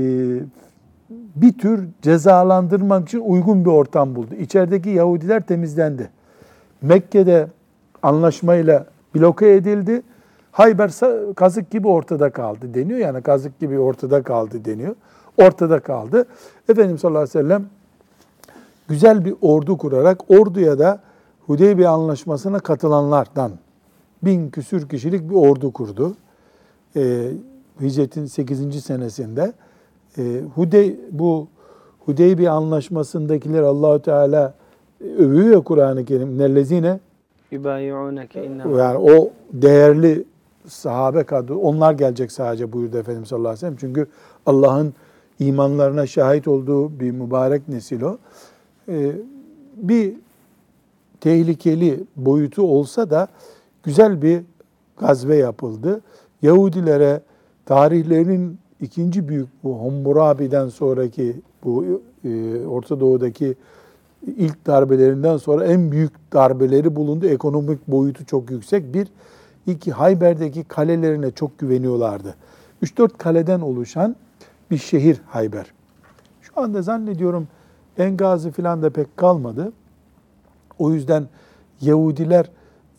bir 1.10 1.58
tür 1.58 1.88
cezalandırmak 2.02 3.08
için 3.08 3.20
uygun 3.20 3.64
bir 3.64 3.70
ortam 3.70 4.14
buldu. 4.14 4.34
İçerideki 4.34 4.90
Yahudiler 4.90 5.46
temizlendi. 5.46 6.10
Mekke'de 6.82 7.48
anlaşmayla 8.02 8.86
bloke 9.14 9.54
edildi. 9.54 10.02
Hayber 10.52 10.90
kazık 11.36 11.70
gibi 11.70 11.88
ortada 11.88 12.30
kaldı 12.30 12.74
deniyor. 12.74 12.98
Yani 12.98 13.22
kazık 13.22 13.60
gibi 13.60 13.78
ortada 13.78 14.22
kaldı 14.22 14.64
deniyor. 14.64 14.94
Ortada 15.36 15.80
kaldı. 15.80 16.26
Efendimiz 16.68 17.00
sallallahu 17.00 17.22
aleyhi 17.22 17.38
ve 17.38 17.42
sellem 17.42 17.66
güzel 18.88 19.24
bir 19.24 19.34
ordu 19.42 19.78
kurarak 19.78 20.30
orduya 20.30 20.78
da 20.78 21.00
Hudeybiye 21.48 21.88
anlaşmasına 21.88 22.58
katılanlardan 22.58 23.52
bin 24.22 24.50
küsür 24.50 24.88
kişilik 24.88 25.30
bir 25.30 25.34
ordu 25.34 25.72
kurdu. 25.72 26.16
Ee, 26.96 27.30
Hicretin 27.80 28.26
8. 28.26 28.84
senesinde. 28.84 29.52
Ee, 30.18 30.40
Hudey, 30.54 31.00
bu 31.10 31.48
Hudeybiye 32.06 32.50
anlaşmasındakiler 32.50 33.62
Allahu 33.62 34.02
Teala 34.02 34.54
övüyor 35.18 35.64
Kur'an-ı 35.64 36.04
Kerim. 36.04 36.38
Nellezine 36.38 37.00
yani 38.78 38.98
o 38.98 39.30
değerli 39.52 40.24
sahabe 40.66 41.24
kadro 41.24 41.58
onlar 41.58 41.92
gelecek 41.92 42.32
sadece 42.32 42.72
buyurdu 42.72 42.98
Efendimiz 42.98 43.28
sallallahu 43.28 43.48
aleyhi 43.48 43.56
ve 43.56 43.60
sellem. 43.60 43.76
Çünkü 43.80 44.06
Allah'ın 44.46 44.94
imanlarına 45.38 46.06
şahit 46.06 46.48
olduğu 46.48 47.00
bir 47.00 47.10
mübarek 47.10 47.68
nesil 47.68 48.02
o. 48.02 48.18
Ee, 48.88 49.12
bir 49.76 50.14
tehlikeli 51.20 52.04
boyutu 52.16 52.62
olsa 52.62 53.10
da 53.10 53.28
güzel 53.82 54.22
bir 54.22 54.42
gazve 54.98 55.36
yapıldı. 55.36 56.00
Yahudilere 56.42 57.20
tarihlerinin 57.66 58.58
ikinci 58.80 59.28
büyük 59.28 59.48
bu 59.64 59.80
Hammurabi'den 59.80 60.68
sonraki 60.68 61.36
bu 61.64 62.02
e, 62.24 62.66
Orta 62.66 63.00
Doğu'daki 63.00 63.54
ilk 64.26 64.66
darbelerinden 64.66 65.36
sonra 65.36 65.64
en 65.64 65.92
büyük 65.92 66.32
darbeleri 66.32 66.96
bulundu. 66.96 67.26
Ekonomik 67.26 67.88
boyutu 67.88 68.26
çok 68.26 68.50
yüksek. 68.50 68.94
Bir, 68.94 69.08
iki 69.66 69.92
Hayber'deki 69.92 70.64
kalelerine 70.64 71.30
çok 71.30 71.58
güveniyorlardı. 71.58 72.34
3-4 72.82 73.08
kaleden 73.18 73.60
oluşan 73.60 74.16
bir 74.70 74.78
şehir 74.78 75.20
Hayber. 75.26 75.66
Şu 76.42 76.52
anda 76.60 76.82
zannediyorum 76.82 77.48
enkazı 77.98 78.50
falan 78.50 78.82
da 78.82 78.90
pek 78.90 79.16
kalmadı. 79.16 79.72
O 80.78 80.92
yüzden 80.92 81.28
Yahudiler 81.80 82.50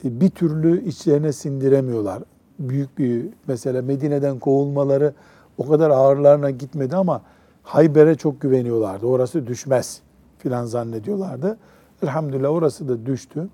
e, 0.03 0.21
bir 0.21 0.29
türlü 0.29 0.85
içlerine 0.85 1.33
sindiremiyorlar. 1.33 2.23
Büyük 2.59 2.97
bir 2.97 3.25
mesela 3.47 3.81
Medine'den 3.81 4.39
kovulmaları 4.39 5.13
o 5.57 5.67
kadar 5.67 5.89
ağırlarına 5.89 6.49
gitmedi 6.49 6.95
ama 6.95 7.21
Hayber'e 7.63 8.15
çok 8.15 8.41
güveniyorlardı. 8.41 9.05
Orası 9.05 9.47
düşmez 9.47 10.01
filan 10.37 10.65
zannediyorlardı. 10.65 11.57
Elhamdülillah 12.03 12.51
orası 12.51 12.89
da 12.89 13.05
düştü. 13.05 13.49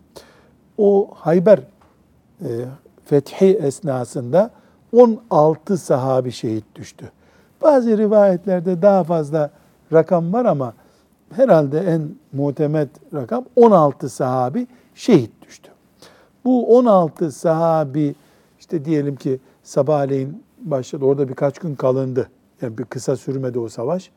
O 0.77 1.09
Hayber 1.13 1.59
e, 2.41 2.49
fethi 3.05 3.45
esnasında 3.45 4.51
16 4.93 5.77
sahabi 5.77 6.31
şehit 6.31 6.65
düştü. 6.75 7.11
Bazı 7.61 7.97
rivayetlerde 7.97 8.81
daha 8.81 9.03
fazla 9.03 9.51
rakam 9.93 10.33
var 10.33 10.45
ama 10.45 10.73
herhalde 11.31 11.79
en 11.79 12.09
muhtemet 12.33 12.89
rakam 13.13 13.45
16 13.55 14.09
sahabi 14.09 14.67
şehit 14.95 15.31
düştü. 15.41 15.71
Bu 16.45 16.77
16 16.77 17.31
sahabi 17.31 18.15
işte 18.59 18.85
diyelim 18.85 19.15
ki 19.15 19.39
sabahleyin 19.63 20.43
başladı. 20.61 21.05
Orada 21.05 21.29
birkaç 21.29 21.59
gün 21.59 21.75
kalındı. 21.75 22.29
Yani 22.61 22.77
bir 22.77 22.83
kısa 22.83 23.15
sürmedi 23.15 23.59
o 23.59 23.69
savaş. 23.69 24.11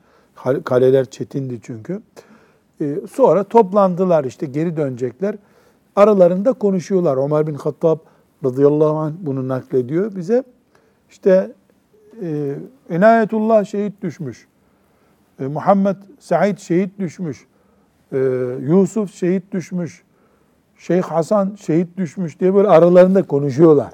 Kaleler 0.65 1.05
çetindi 1.05 1.59
çünkü. 1.63 2.03
Ee, 2.81 2.97
sonra 3.13 3.45
toplandılar 3.45 4.25
işte 4.25 4.47
geri 4.47 4.77
dönecekler. 4.77 5.35
Aralarında 5.97 6.53
konuşuyorlar. 6.53 7.25
Ömer 7.25 7.47
bin 7.47 7.55
Hattab 7.55 7.99
radıyallahu 8.45 8.97
anh 8.97 9.13
bunu 9.21 9.49
naklediyor 9.49 10.17
bize. 10.17 10.45
İşte 11.11 11.53
e, 12.23 12.55
Enayetullah 12.91 13.65
şehit 13.65 14.03
düşmüş. 14.03 14.49
E, 15.41 15.47
Muhammed 15.47 15.97
Said 16.19 16.59
şehit 16.59 16.99
düşmüş. 16.99 17.47
E, 18.13 18.19
Yusuf 18.61 19.15
şehit 19.15 19.53
düşmüş. 19.53 20.03
Şeyh 20.77 21.03
Hasan 21.03 21.57
şehit 21.61 21.97
düşmüş 21.97 22.41
diye 22.41 22.55
böyle 22.55 22.69
aralarında 22.69 23.23
konuşuyorlar. 23.23 23.93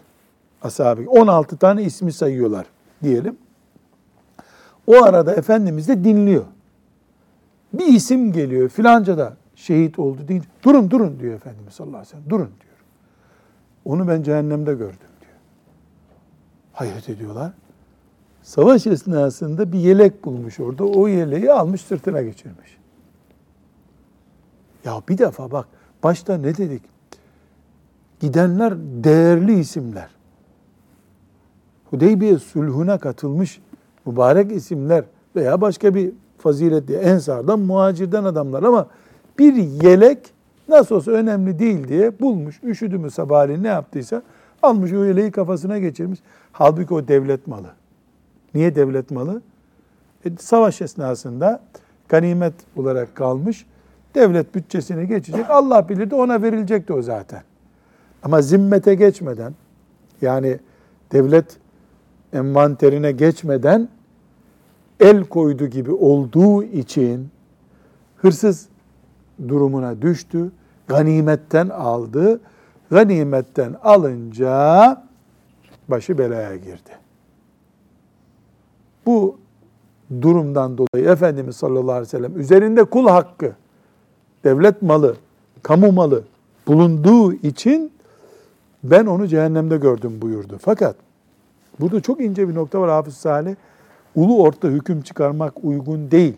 Ashab-ı 0.63 1.11
16 1.11 1.57
tane 1.57 1.83
ismi 1.83 2.13
sayıyorlar 2.13 2.67
diyelim. 3.03 3.37
O 4.87 5.05
arada 5.05 5.35
Efendimiz 5.35 5.89
de 5.89 6.05
dinliyor. 6.05 6.45
Bir 7.73 7.87
isim 7.87 8.33
geliyor 8.33 8.69
filanca 8.69 9.19
da 9.19 9.37
şehit 9.55 9.99
oldu 9.99 10.29
deyince 10.29 10.49
durun 10.63 10.91
durun 10.91 11.21
diyor 11.21 11.35
Efendimiz 11.35 11.75
sallallahu 11.75 11.97
aleyhi 11.97 12.09
ve 12.09 12.17
sellem. 12.17 12.31
Durun 12.31 12.51
diyor. 12.61 12.75
Onu 13.85 14.09
ben 14.09 14.23
cehennemde 14.23 14.75
gördüm 14.75 14.99
diyor. 15.21 15.33
Hayret 16.73 17.09
ediyorlar. 17.09 17.53
Savaş 18.45 18.87
esnasında 18.87 19.73
bir 19.73 19.79
yelek 19.79 20.25
bulmuş 20.25 20.61
orada. 20.61 20.85
O 20.85 21.09
yeleği 21.09 21.53
almış 21.53 21.81
sırtına 21.81 22.23
geçirmiş. 22.23 22.79
Ya 24.85 25.03
bir 25.09 25.19
defa 25.19 25.51
bak 25.51 25.67
başta 26.03 26.37
ne 26.37 26.57
dedik? 26.57 26.83
Gidenler 28.21 28.75
değerli 28.79 29.59
isimler. 29.59 30.09
Hudeybiye 31.91 32.39
sulhuna 32.39 32.99
katılmış 32.99 33.61
mübarek 34.07 34.53
isimler 34.53 35.05
veya 35.37 35.61
başka 35.61 35.95
bir 35.95 36.13
faziletli 36.39 36.95
ensardan, 36.95 37.61
muhacirden 37.61 38.25
adamlar 38.25 38.63
ama 38.63 38.87
bir 39.39 39.55
yelek 39.55 40.19
nasıl 40.69 40.95
olsa 40.95 41.11
önemli 41.11 41.59
değil 41.59 41.89
diye 41.89 42.21
bulmuş. 42.21 42.61
Üşüdü 42.63 42.99
mü 42.99 43.11
sabahleyin 43.11 43.63
ne 43.63 43.69
yaptıysa 43.69 44.23
almış 44.63 44.93
o 44.93 45.05
yeleği 45.05 45.31
kafasına 45.31 45.79
geçirmiş. 45.79 46.21
Halbuki 46.53 46.95
o 46.95 47.09
devlet 47.09 47.47
malı. 47.47 47.84
Niye 48.55 48.75
devlet 48.75 49.11
malı? 49.11 49.43
E, 50.25 50.37
savaş 50.39 50.83
esnasında 50.83 51.61
ganimet 52.09 52.55
olarak 52.77 53.15
kalmış. 53.15 53.67
Devlet 54.15 54.55
bütçesine 54.55 55.05
geçecek. 55.05 55.51
Allah 55.51 55.89
bilirdi 55.89 56.15
ona 56.15 56.43
verilecekti 56.43 56.93
o 56.93 57.03
zaten. 57.03 57.43
Ama 58.23 58.43
zimmete 58.43 58.95
geçmeden 58.95 59.55
yani 60.23 60.59
devlet 61.13 61.57
envanterine 62.33 63.13
geçmeden 63.13 63.89
el 65.01 65.25
koydu 65.25 65.67
gibi 65.67 65.93
olduğu 65.93 66.63
için 66.63 67.29
hırsız 68.17 68.69
durumuna 69.49 70.03
düştü. 70.03 70.53
Ganimetten 70.89 71.69
aldı. 71.69 72.41
Ganimetten 72.91 73.75
alınca 73.83 75.05
başı 75.89 76.19
belaya 76.19 76.57
girdi. 76.57 77.04
Bu 79.07 79.37
durumdan 80.23 80.79
dolayı 80.79 81.09
Efendimiz 81.09 81.57
sallallahu 81.57 81.93
aleyhi 81.93 82.03
ve 82.03 82.09
sellem 82.09 82.41
üzerinde 82.41 82.85
kul 82.85 83.09
hakkı, 83.09 83.53
devlet 84.45 84.83
malı, 84.83 85.17
kamu 85.63 85.93
malı 85.93 86.25
bulunduğu 86.67 87.33
için 87.33 87.93
ben 88.85 89.07
onu 89.07 89.27
cehennemde 89.27 89.77
gördüm 89.77 90.23
buyurdu. 90.23 90.59
Fakat 90.61 90.97
burada 91.81 92.01
çok 92.01 92.21
ince 92.21 92.49
bir 92.49 92.55
nokta 92.55 92.81
var 92.81 92.91
Hafız 92.91 93.17
Salih. 93.17 93.55
Ulu 94.15 94.43
orta 94.43 94.69
hüküm 94.69 95.03
çıkarmak 95.03 95.65
uygun 95.65 96.11
değil. 96.11 96.37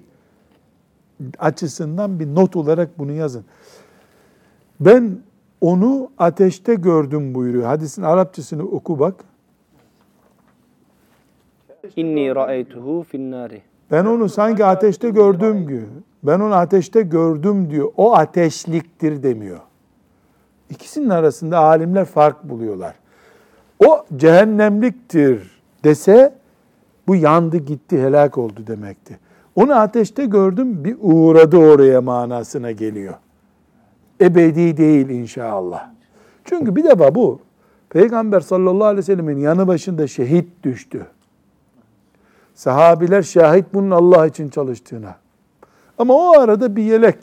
Açısından 1.38 2.20
bir 2.20 2.34
not 2.34 2.56
olarak 2.56 2.98
bunu 2.98 3.12
yazın. 3.12 3.44
Ben 4.80 5.18
onu 5.60 6.10
ateşte 6.18 6.74
gördüm 6.74 7.34
buyuruyor. 7.34 7.64
Hadisin 7.64 8.02
Arapçasını 8.02 8.62
oku 8.62 8.98
bak. 8.98 9.14
İnni 11.96 12.34
ra'eytuhu 12.34 13.02
finnari. 13.02 13.62
Ben 13.90 14.04
onu 14.04 14.28
sanki 14.28 14.64
ateşte 14.64 15.10
gördüm 15.10 15.68
diyor. 15.68 15.86
Ben 16.22 16.40
onu 16.40 16.54
ateşte 16.54 17.02
gördüm 17.02 17.70
diyor. 17.70 17.88
O 17.96 18.14
ateşliktir 18.14 19.22
demiyor. 19.22 19.60
İkisinin 20.70 21.08
arasında 21.08 21.58
alimler 21.58 22.04
fark 22.04 22.44
buluyorlar. 22.44 22.94
O 23.86 24.04
cehennemliktir 24.16 25.60
dese 25.84 26.34
bu 27.06 27.16
yandı 27.16 27.56
gitti 27.56 28.02
helak 28.02 28.38
oldu 28.38 28.66
demekti. 28.66 29.18
Onu 29.56 29.74
ateşte 29.74 30.24
gördüm 30.24 30.84
bir 30.84 30.96
uğradı 31.00 31.56
oraya 31.56 32.00
manasına 32.00 32.70
geliyor. 32.70 33.14
Ebedi 34.20 34.76
değil 34.76 35.08
inşallah. 35.08 35.90
Çünkü 36.44 36.76
bir 36.76 36.84
defa 36.84 37.14
bu 37.14 37.40
Peygamber 37.90 38.40
sallallahu 38.40 38.84
aleyhi 38.84 38.98
ve 38.98 39.02
sellemin 39.02 39.38
yanı 39.38 39.66
başında 39.66 40.06
şehit 40.06 40.62
düştü. 40.62 41.06
Sahabiler 42.56 43.22
şahit 43.22 43.64
bunun 43.74 43.90
Allah 43.90 44.26
için 44.26 44.48
çalıştığına. 44.48 45.16
Ama 45.98 46.14
o 46.14 46.38
arada 46.38 46.76
bir 46.76 46.82
yelek 46.82 47.18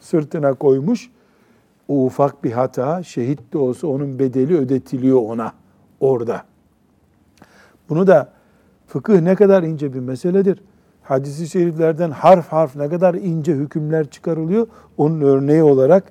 sırtına 0.00 0.54
koymuş. 0.54 1.10
O 1.88 2.04
ufak 2.04 2.44
bir 2.44 2.52
hata, 2.52 3.02
şehit 3.02 3.52
de 3.52 3.58
olsa 3.58 3.86
onun 3.86 4.18
bedeli 4.18 4.56
ödetiliyor 4.58 5.22
ona 5.22 5.52
orada. 6.00 6.42
Bunu 7.88 8.06
da 8.06 8.32
fıkıh 8.86 9.20
ne 9.20 9.34
kadar 9.34 9.62
ince 9.62 9.94
bir 9.94 10.00
meseledir. 10.00 10.62
Hadis-i 11.02 11.48
şeriflerden 11.48 12.10
harf 12.10 12.48
harf 12.48 12.76
ne 12.76 12.88
kadar 12.88 13.14
ince 13.14 13.54
hükümler 13.54 14.10
çıkarılıyor. 14.10 14.66
Onun 14.96 15.20
örneği 15.20 15.62
olarak 15.62 16.04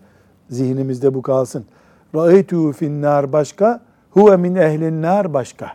zihnimizde 0.49 1.13
bu 1.13 1.21
kalsın. 1.21 1.65
Ra'eytu 2.15 2.71
finnar 2.71 3.31
başka, 3.33 3.81
huve 4.11 4.37
min 4.37 4.55
ehlin 4.55 5.01
nar 5.01 5.33
başka. 5.33 5.71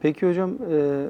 Peki 0.00 0.28
hocam 0.28 0.50
e, 0.70 1.06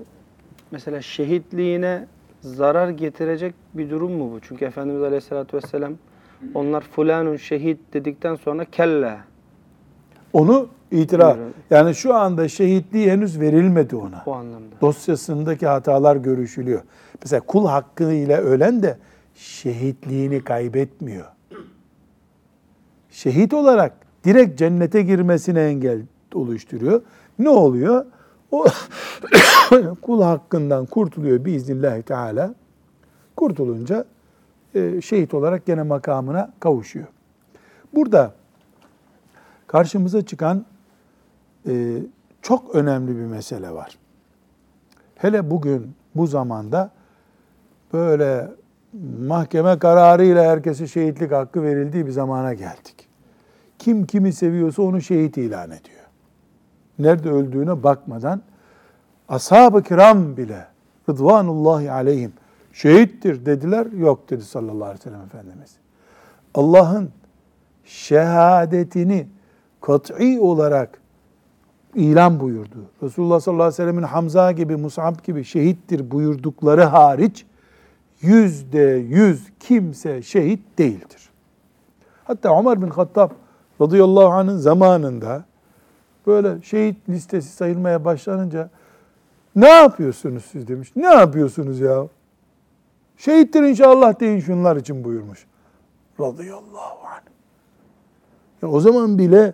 mesela 0.70 1.02
şehitliğine 1.02 2.06
zarar 2.40 2.88
getirecek 2.88 3.54
bir 3.74 3.90
durum 3.90 4.12
mu 4.12 4.32
bu? 4.32 4.40
Çünkü 4.40 4.64
Efendimiz 4.64 5.02
Aleyhisselatü 5.02 5.56
Vesselam 5.56 5.92
onlar 6.54 6.80
fulanun 6.80 7.36
şehit 7.36 7.78
dedikten 7.92 8.34
sonra 8.34 8.64
kelle. 8.64 9.18
Onu 10.32 10.68
itiraf. 10.90 11.36
Buyurun. 11.36 11.54
Yani 11.70 11.94
şu 11.94 12.14
anda 12.14 12.48
şehitliği 12.48 13.10
henüz 13.10 13.40
verilmedi 13.40 13.96
ona. 13.96 14.22
O 14.26 14.32
anlamda. 14.32 14.80
Dosyasındaki 14.80 15.66
hatalar 15.66 16.16
görüşülüyor. 16.16 16.82
Mesela 17.22 17.40
kul 17.40 17.66
hakkıyla 17.66 18.38
ölen 18.38 18.82
de 18.82 18.98
şehitliğini 19.34 20.44
kaybetmiyor. 20.44 21.26
Şehit 23.10 23.54
olarak 23.54 23.92
direkt 24.24 24.58
cennete 24.58 25.02
girmesine 25.02 25.62
engel 25.62 26.02
oluşturuyor. 26.34 27.02
Ne 27.38 27.48
oluyor? 27.48 28.04
O 28.52 28.66
kul 30.02 30.22
hakkından 30.22 30.86
kurtuluyor 30.86 31.44
biiznillahü 31.44 32.02
teala. 32.02 32.54
Kurtulunca 33.36 34.04
e, 34.74 35.00
şehit 35.00 35.34
olarak 35.34 35.66
gene 35.66 35.82
makamına 35.82 36.52
kavuşuyor. 36.60 37.06
Burada 37.94 38.34
karşımıza 39.66 40.26
çıkan 40.26 40.64
e, 41.68 41.98
çok 42.42 42.74
önemli 42.74 43.16
bir 43.16 43.24
mesele 43.24 43.70
var. 43.70 43.98
Hele 45.16 45.50
bugün 45.50 45.94
bu 46.14 46.26
zamanda 46.26 46.90
böyle 47.92 48.48
mahkeme 49.26 49.78
kararıyla 49.78 50.44
herkese 50.44 50.86
şehitlik 50.86 51.32
hakkı 51.32 51.62
verildiği 51.62 52.06
bir 52.06 52.10
zamana 52.10 52.54
geldik. 52.54 53.08
Kim 53.78 54.06
kimi 54.06 54.32
seviyorsa 54.32 54.82
onu 54.82 55.00
şehit 55.00 55.36
ilan 55.36 55.70
ediyor. 55.70 55.99
Nerede 57.02 57.30
öldüğüne 57.30 57.82
bakmadan 57.82 58.42
ashab-ı 59.28 59.82
kiram 59.82 60.36
bile 60.36 60.66
rıdvanullahi 61.08 61.90
aleyhim 61.90 62.32
şehittir 62.72 63.46
dediler. 63.46 63.86
Yok 63.86 64.30
dedi 64.30 64.42
sallallahu 64.42 64.84
aleyhi 64.84 65.00
ve 65.00 65.02
sellem 65.02 65.20
Efendimiz. 65.20 65.76
Allah'ın 66.54 67.10
şehadetini 67.84 69.26
kat'i 69.80 70.40
olarak 70.40 70.98
ilan 71.94 72.40
buyurdu. 72.40 72.84
Resulullah 73.02 73.40
sallallahu 73.40 73.62
aleyhi 73.62 73.82
ve 73.82 73.84
sellemin 73.84 74.02
Hamza 74.02 74.52
gibi, 74.52 74.76
Mus'ab 74.76 75.24
gibi 75.24 75.44
şehittir 75.44 76.10
buyurdukları 76.10 76.82
hariç 76.82 77.46
yüzde 78.20 79.04
yüz 79.08 79.52
kimse 79.60 80.22
şehit 80.22 80.78
değildir. 80.78 81.30
Hatta 82.24 82.60
Ömer 82.60 82.82
bin 82.82 82.90
Hattab 82.90 83.30
radıyallahu 83.80 84.28
anh'ın 84.28 84.56
zamanında 84.56 85.44
böyle 86.26 86.62
şehit 86.62 87.08
listesi 87.08 87.48
sayılmaya 87.48 88.04
başlanınca 88.04 88.70
ne 89.56 89.68
yapıyorsunuz 89.68 90.44
siz 90.52 90.68
demiş. 90.68 90.92
Ne 90.96 91.06
yapıyorsunuz 91.06 91.80
ya? 91.80 92.06
Şehittir 93.16 93.62
inşallah 93.62 94.20
deyin 94.20 94.40
şunlar 94.40 94.76
için 94.76 95.04
buyurmuş. 95.04 95.46
Radıyallahu 96.20 97.06
anh. 97.06 97.22
Ya 98.62 98.68
o 98.68 98.80
zaman 98.80 99.18
bile 99.18 99.52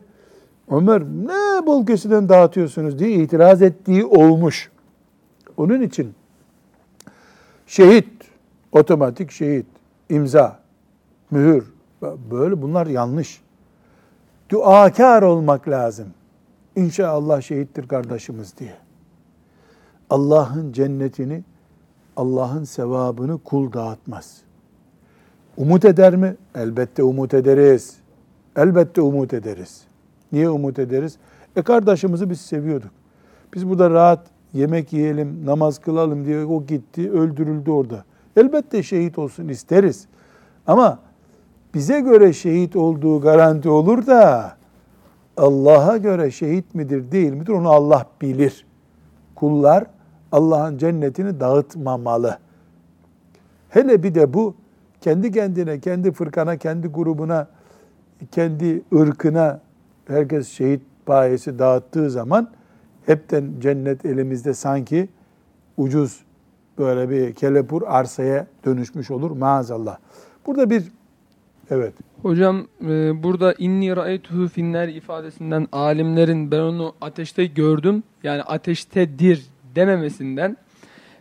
Ömer 0.70 1.02
ne 1.02 1.66
bol 1.66 1.86
kesiden 1.86 2.28
dağıtıyorsunuz 2.28 2.98
diye 2.98 3.10
itiraz 3.10 3.62
ettiği 3.62 4.04
olmuş. 4.04 4.70
Onun 5.56 5.80
için 5.80 6.14
şehit, 7.66 8.08
otomatik 8.72 9.30
şehit, 9.30 9.66
imza, 10.08 10.58
mühür, 11.30 11.72
böyle 12.30 12.62
bunlar 12.62 12.86
yanlış. 12.86 13.40
Duakar 14.50 15.22
olmak 15.22 15.68
lazım. 15.68 16.06
İnşallah 16.76 17.40
şehittir 17.40 17.88
kardeşimiz 17.88 18.58
diye. 18.58 18.74
Allah'ın 20.10 20.72
cennetini, 20.72 21.44
Allah'ın 22.16 22.64
sevabını 22.64 23.38
kul 23.38 23.72
dağıtmaz. 23.72 24.42
Umut 25.56 25.84
eder 25.84 26.16
mi? 26.16 26.36
Elbette 26.54 27.02
umut 27.02 27.34
ederiz. 27.34 27.96
Elbette 28.56 29.00
umut 29.00 29.34
ederiz. 29.34 29.84
Niye 30.32 30.48
umut 30.48 30.78
ederiz? 30.78 31.16
E 31.56 31.62
kardeşimizi 31.62 32.30
biz 32.30 32.40
seviyorduk. 32.40 32.90
Biz 33.54 33.68
burada 33.68 33.90
rahat 33.90 34.26
yemek 34.52 34.92
yiyelim, 34.92 35.46
namaz 35.46 35.78
kılalım 35.78 36.24
diye 36.24 36.44
o 36.44 36.66
gitti, 36.66 37.10
öldürüldü 37.10 37.70
orada. 37.70 38.04
Elbette 38.36 38.82
şehit 38.82 39.18
olsun 39.18 39.48
isteriz. 39.48 40.06
Ama 40.66 40.98
bize 41.74 42.00
göre 42.00 42.32
şehit 42.32 42.76
olduğu 42.76 43.20
garanti 43.20 43.68
olur 43.68 44.06
da 44.06 44.56
Allah'a 45.36 45.96
göre 45.96 46.30
şehit 46.30 46.74
midir 46.74 47.12
değil 47.12 47.32
midir 47.32 47.52
onu 47.52 47.70
Allah 47.70 48.06
bilir. 48.22 48.66
Kullar 49.34 49.86
Allah'ın 50.32 50.78
cennetini 50.78 51.40
dağıtmamalı. 51.40 52.38
Hele 53.68 54.02
bir 54.02 54.14
de 54.14 54.34
bu 54.34 54.54
kendi 55.00 55.32
kendine, 55.32 55.80
kendi 55.80 56.12
fırkana, 56.12 56.56
kendi 56.56 56.88
grubuna, 56.88 57.48
kendi 58.30 58.82
ırkına 58.94 59.60
herkes 60.06 60.48
şehit 60.48 60.82
payesi 61.06 61.58
dağıttığı 61.58 62.10
zaman 62.10 62.50
hepten 63.06 63.52
cennet 63.60 64.04
elimizde 64.04 64.54
sanki 64.54 65.08
ucuz 65.76 66.24
böyle 66.78 67.10
bir 67.10 67.34
kelepur 67.34 67.82
arsaya 67.86 68.46
dönüşmüş 68.64 69.10
olur 69.10 69.30
maazallah. 69.30 69.98
Burada 70.46 70.70
bir 70.70 70.92
evet 71.70 71.94
Hocam 72.22 72.66
e, 72.88 73.22
burada 73.22 73.54
inni 73.58 73.96
ra'aytuhu 73.96 74.48
finner 74.48 74.88
ifadesinden 74.88 75.68
alimlerin 75.72 76.50
ben 76.50 76.58
onu 76.60 76.94
ateşte 77.00 77.46
gördüm 77.46 78.02
yani 78.22 78.42
ateştedir 78.42 79.46
dememesinden 79.74 80.56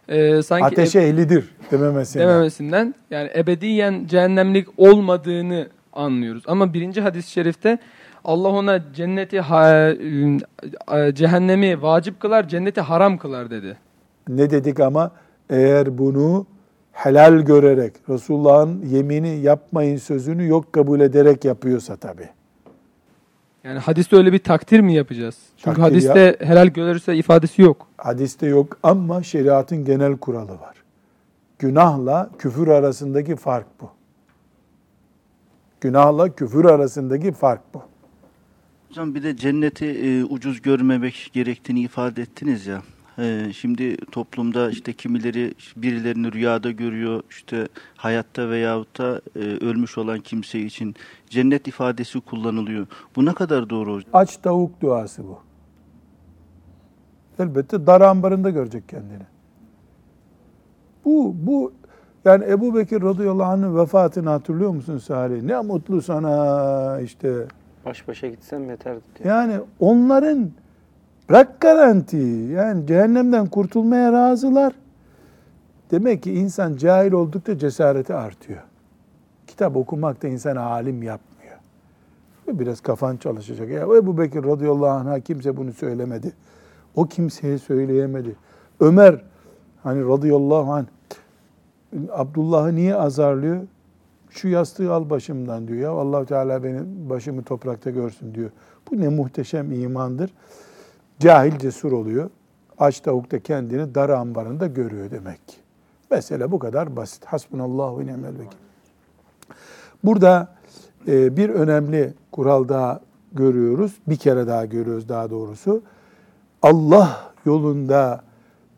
e, 0.08 0.42
sanki 0.42 0.66
ateşe 0.66 1.00
ehlidir 1.00 1.50
dememesinden. 1.72 2.28
dememesinden 2.28 2.96
yani 3.12 3.30
ebediyen 3.36 4.06
cehennemlik 4.08 4.68
olmadığını 4.78 5.68
anlıyoruz. 5.94 6.44
Ama 6.48 6.74
birinci 6.74 7.02
hadis-i 7.02 7.32
şerifte 7.32 7.78
Allah 8.24 8.48
ona 8.48 8.94
cenneti 8.94 9.40
ha- 9.40 9.90
e, 9.90 11.14
cehennemi 11.16 11.82
vacip 11.82 12.20
kılar, 12.20 12.48
cenneti 12.48 12.82
haram 12.82 13.18
kılar 13.18 13.50
dedi. 13.50 13.78
Ne 14.28 14.50
dedik 14.50 14.80
ama 14.80 15.12
eğer 15.50 15.98
bunu 15.98 16.46
helal 16.96 17.40
görerek 17.40 17.94
Resulullah'ın 18.10 18.86
yemini 18.86 19.40
yapmayın 19.42 19.98
sözünü 19.98 20.48
yok 20.48 20.74
kabul 20.74 21.00
ederek 21.00 21.46
yapıyorsa 21.46 21.96
tabi. 21.96 22.30
Yani 23.64 23.80
hadiste 23.80 24.16
öyle 24.16 24.34
bir 24.34 24.40
takdir 24.40 24.80
mi 24.80 24.94
yapacağız? 24.94 25.38
Çünkü 25.58 25.82
Takdir 25.82 25.82
hadiste 25.82 26.38
helal 26.40 26.68
görürse 26.68 27.16
ifadesi 27.16 27.62
yok. 27.62 27.88
Hadiste 27.98 28.48
yok 28.48 28.78
ama 28.84 29.24
şeriatın 29.24 29.86
genel 29.86 30.18
kuralı 30.18 30.52
var. 30.52 30.76
Günahla 31.60 32.30
küfür 32.40 32.68
arasındaki 32.68 33.36
fark 33.36 33.68
bu. 33.82 33.90
Günahla 35.82 36.36
küfür 36.36 36.66
arasındaki 36.66 37.32
fark 37.32 37.62
bu. 37.74 37.82
Hocam 38.90 39.16
bir 39.16 39.24
de 39.24 39.38
cenneti 39.38 39.86
e, 39.86 40.24
ucuz 40.24 40.62
görmemek 40.62 41.30
gerektiğini 41.34 41.80
ifade 41.82 42.22
ettiniz 42.22 42.68
ya. 42.68 42.82
E, 43.20 43.54
şimdi 43.54 43.98
toplumda 43.98 44.70
işte 44.70 44.94
kimileri 44.94 45.54
birilerini 45.78 46.32
rüyada 46.32 46.72
görüyor, 46.72 47.24
işte 47.30 47.68
hayatta 47.96 48.50
veyahut 48.50 49.00
da 49.00 49.22
e, 49.36 49.40
ölmüş 49.40 49.98
olan 49.98 50.20
kimse 50.20 50.60
için 50.60 50.96
cennet 51.30 51.68
ifadesi 51.68 52.20
kullanılıyor. 52.20 52.88
Bu 53.16 53.26
ne 53.26 53.34
kadar 53.34 53.70
doğru 53.70 53.94
hocam? 53.94 54.10
Aç 54.14 54.38
tavuk 54.38 54.82
duası 54.82 55.24
bu. 55.24 55.40
Elbette 57.40 57.88
dar 57.88 58.02
ambarında 58.02 58.50
görecek 58.50 58.90
kendini. 58.90 59.24
Bu, 61.06 61.36
bu 61.38 61.74
yani 62.26 62.46
Ebu 62.46 62.76
Bekir 62.76 63.02
radıyallahu 63.02 63.52
anh'ın 63.52 63.78
vefatını 63.78 64.30
hatırlıyor 64.30 64.72
musun 64.72 64.98
Salih? 64.98 65.42
Ne 65.42 65.62
mutlu 65.62 66.02
sana 66.02 67.02
işte. 67.02 67.46
Baş 67.86 68.08
başa 68.08 68.28
gitsem 68.28 68.70
yeterdi 68.70 69.02
diyor. 69.20 69.30
Yani 69.36 69.60
onların 69.80 70.52
bırak 71.30 71.62
garanti 71.62 72.18
yani 72.52 72.88
cehennemden 72.88 73.48
kurtulmaya 73.48 74.12
razılar. 74.12 74.74
Demek 75.92 76.24
ki 76.24 76.34
insan 76.34 76.76
cahil 76.76 77.12
oldukça 77.12 77.58
cesareti 77.58 78.14
artıyor. 78.14 78.64
Kitap 79.48 79.76
okumak 79.76 80.24
da 80.24 80.28
insan 80.28 80.56
alim 80.56 81.04
yapmıyor. 81.04 81.58
Biraz 82.48 82.82
kafan 82.82 83.18
çalışacak. 83.18 83.70
Ya 83.70 83.82
Ebu 83.82 84.18
Bekir 84.18 84.44
radıyallahu 84.44 84.90
anh'a 84.90 85.20
kimse 85.20 85.58
bunu 85.58 85.74
söylemedi. 85.74 86.34
O 86.96 87.06
kimseye 87.06 87.58
söyleyemedi. 87.58 88.36
Ömer 88.80 89.22
hani 89.84 90.04
radıyallahu 90.04 90.74
anh 90.74 90.86
Abdullah'ı 92.12 92.76
niye 92.76 92.96
azarlıyor? 92.96 93.62
Şu 94.30 94.48
yastığı 94.48 94.94
al 94.94 95.10
başımdan 95.10 95.68
diyor. 95.68 95.80
Ya 95.80 95.92
allah 95.92 96.26
Teala 96.26 96.64
benim 96.64 97.10
başımı 97.10 97.44
toprakta 97.44 97.90
görsün 97.90 98.36
diyor. 98.36 98.50
Bu 98.92 99.00
ne 99.00 99.10
muhteşem 99.10 99.72
imandır. 99.72 100.34
Cahil 101.20 101.58
cesur 101.60 101.92
oluyor. 101.92 102.30
Aç 102.78 103.00
tavuk 103.00 103.32
da 103.32 103.40
kendini 103.40 103.96
dar 103.96 104.10
ambarında 104.10 104.68
görüyor 104.68 105.12
demek 105.12 105.48
ki. 105.48 105.58
Mesele 106.12 106.52
bu 106.52 106.60
kadar 106.60 106.96
basit. 106.96 107.26
Hasbunallahu 107.26 108.00
ve 108.00 108.06
ni'mel 108.06 108.34
vekil. 108.34 108.58
Burada 110.04 110.56
e, 111.08 111.38
bir 111.38 111.50
önemli 111.50 112.14
kural 112.32 112.70
daha 112.70 113.02
görüyoruz. 113.34 113.98
Bir 114.08 114.16
kere 114.16 114.48
daha 114.48 114.66
görüyoruz 114.66 115.10
daha 115.10 115.30
doğrusu. 115.30 115.82
Allah 116.62 117.34
yolunda 117.46 118.24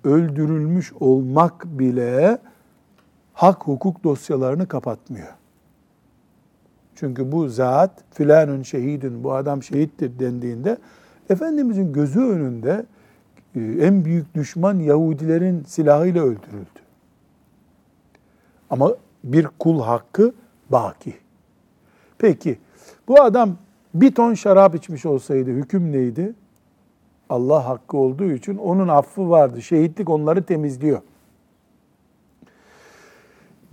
öldürülmüş 0.03 0.93
olmak 0.99 1.65
bile 1.65 2.37
hak 3.33 3.67
hukuk 3.67 4.03
dosyalarını 4.03 4.67
kapatmıyor. 4.67 5.33
Çünkü 6.95 7.31
bu 7.31 7.49
zat 7.49 7.91
filanun 8.11 8.63
şehidin, 8.63 9.23
bu 9.23 9.33
adam 9.33 9.63
şehittir 9.63 10.19
dendiğinde 10.19 10.77
Efendimizin 11.29 11.93
gözü 11.93 12.19
önünde 12.19 12.85
e, 13.55 13.59
en 13.59 14.05
büyük 14.05 14.35
düşman 14.35 14.79
Yahudilerin 14.79 15.63
silahıyla 15.63 16.23
öldürüldü. 16.23 16.79
Ama 18.69 18.95
bir 19.23 19.47
kul 19.59 19.81
hakkı 19.81 20.33
baki. 20.69 21.13
Peki 22.17 22.59
bu 23.07 23.21
adam 23.21 23.57
bir 23.93 24.15
ton 24.15 24.33
şarap 24.33 24.75
içmiş 24.75 25.05
olsaydı 25.05 25.49
hüküm 25.51 25.91
neydi? 25.91 26.33
Allah 27.29 27.65
hakkı 27.65 27.97
olduğu 27.97 28.31
için 28.31 28.57
onun 28.57 28.87
affı 28.87 29.29
vardı. 29.29 29.61
Şehitlik 29.61 30.09
onları 30.09 30.43
temizliyor. 30.43 31.01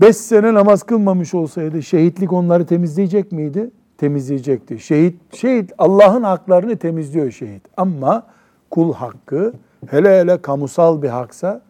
Beş 0.00 0.16
sene 0.16 0.54
namaz 0.54 0.82
kılmamış 0.82 1.34
olsaydı 1.34 1.82
şehitlik 1.82 2.32
onları 2.32 2.66
temizleyecek 2.66 3.32
miydi? 3.32 3.70
Temizleyecekti. 3.98 4.78
Şehit, 4.78 5.36
şehit 5.36 5.72
Allah'ın 5.78 6.22
haklarını 6.22 6.76
temizliyor 6.76 7.30
şehit. 7.30 7.62
Ama 7.76 8.26
kul 8.70 8.92
hakkı 8.92 9.52
hele 9.86 10.20
hele 10.20 10.42
kamusal 10.42 11.02
bir 11.02 11.08
haksa 11.08 11.60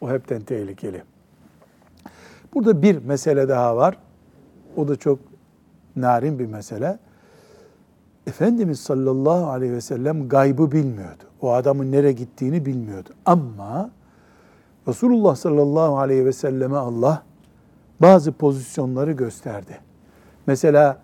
o 0.00 0.10
hepten 0.10 0.40
tehlikeli. 0.40 1.02
Burada 2.54 2.82
bir 2.82 3.04
mesele 3.04 3.48
daha 3.48 3.76
var. 3.76 3.96
O 4.76 4.88
da 4.88 4.96
çok 4.96 5.18
narin 5.96 6.38
bir 6.38 6.46
mesele. 6.46 6.98
Efendimiz 8.26 8.80
sallallahu 8.80 9.50
aleyhi 9.50 9.72
ve 9.72 9.80
sellem 9.80 10.28
gaybı 10.28 10.72
bilmiyordu. 10.72 11.24
O 11.40 11.52
adamın 11.52 11.92
nereye 11.92 12.12
gittiğini 12.12 12.66
bilmiyordu. 12.66 13.08
Ama 13.26 13.90
Resulullah 14.88 15.36
sallallahu 15.36 15.98
aleyhi 15.98 16.26
ve 16.26 16.32
selleme 16.32 16.76
Allah 16.76 17.22
bazı 18.02 18.32
pozisyonları 18.32 19.12
gösterdi. 19.12 19.80
Mesela 20.46 20.98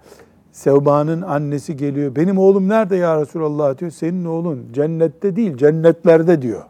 Sevba'nın 0.56 1.22
annesi 1.22 1.76
geliyor. 1.76 2.16
Benim 2.16 2.38
oğlum 2.38 2.68
nerede 2.68 2.96
ya 2.96 3.20
Resulallah 3.20 3.78
diyor. 3.78 3.90
Senin 3.90 4.24
oğlun 4.24 4.66
cennette 4.72 5.36
değil 5.36 5.56
cennetlerde 5.56 6.42
diyor. 6.42 6.62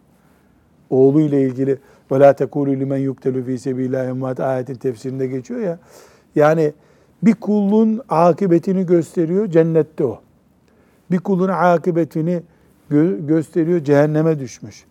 Oğluyla 0.89 1.39
ilgili 1.39 1.77
ve 2.11 2.19
la 2.19 2.33
tekulu 2.33 2.71
limen 2.71 2.97
yuktelu 2.97 3.43
fi 3.43 3.59
sebillah 3.59 4.05
emmat 4.05 4.39
ayetin 4.39 4.75
tefsirinde 4.75 5.27
geçiyor 5.27 5.59
ya. 5.59 5.79
Yani 6.35 6.73
bir 7.23 7.35
kulun 7.35 8.01
akıbetini 8.09 8.85
gösteriyor 8.85 9.47
cennette 9.47 10.03
o. 10.03 10.19
Bir 11.11 11.19
kulun 11.19 11.49
akıbetini 11.49 12.41
gö- 12.91 13.27
gösteriyor 13.27 13.83
cehenneme 13.83 14.39
düşmüş. 14.39 14.85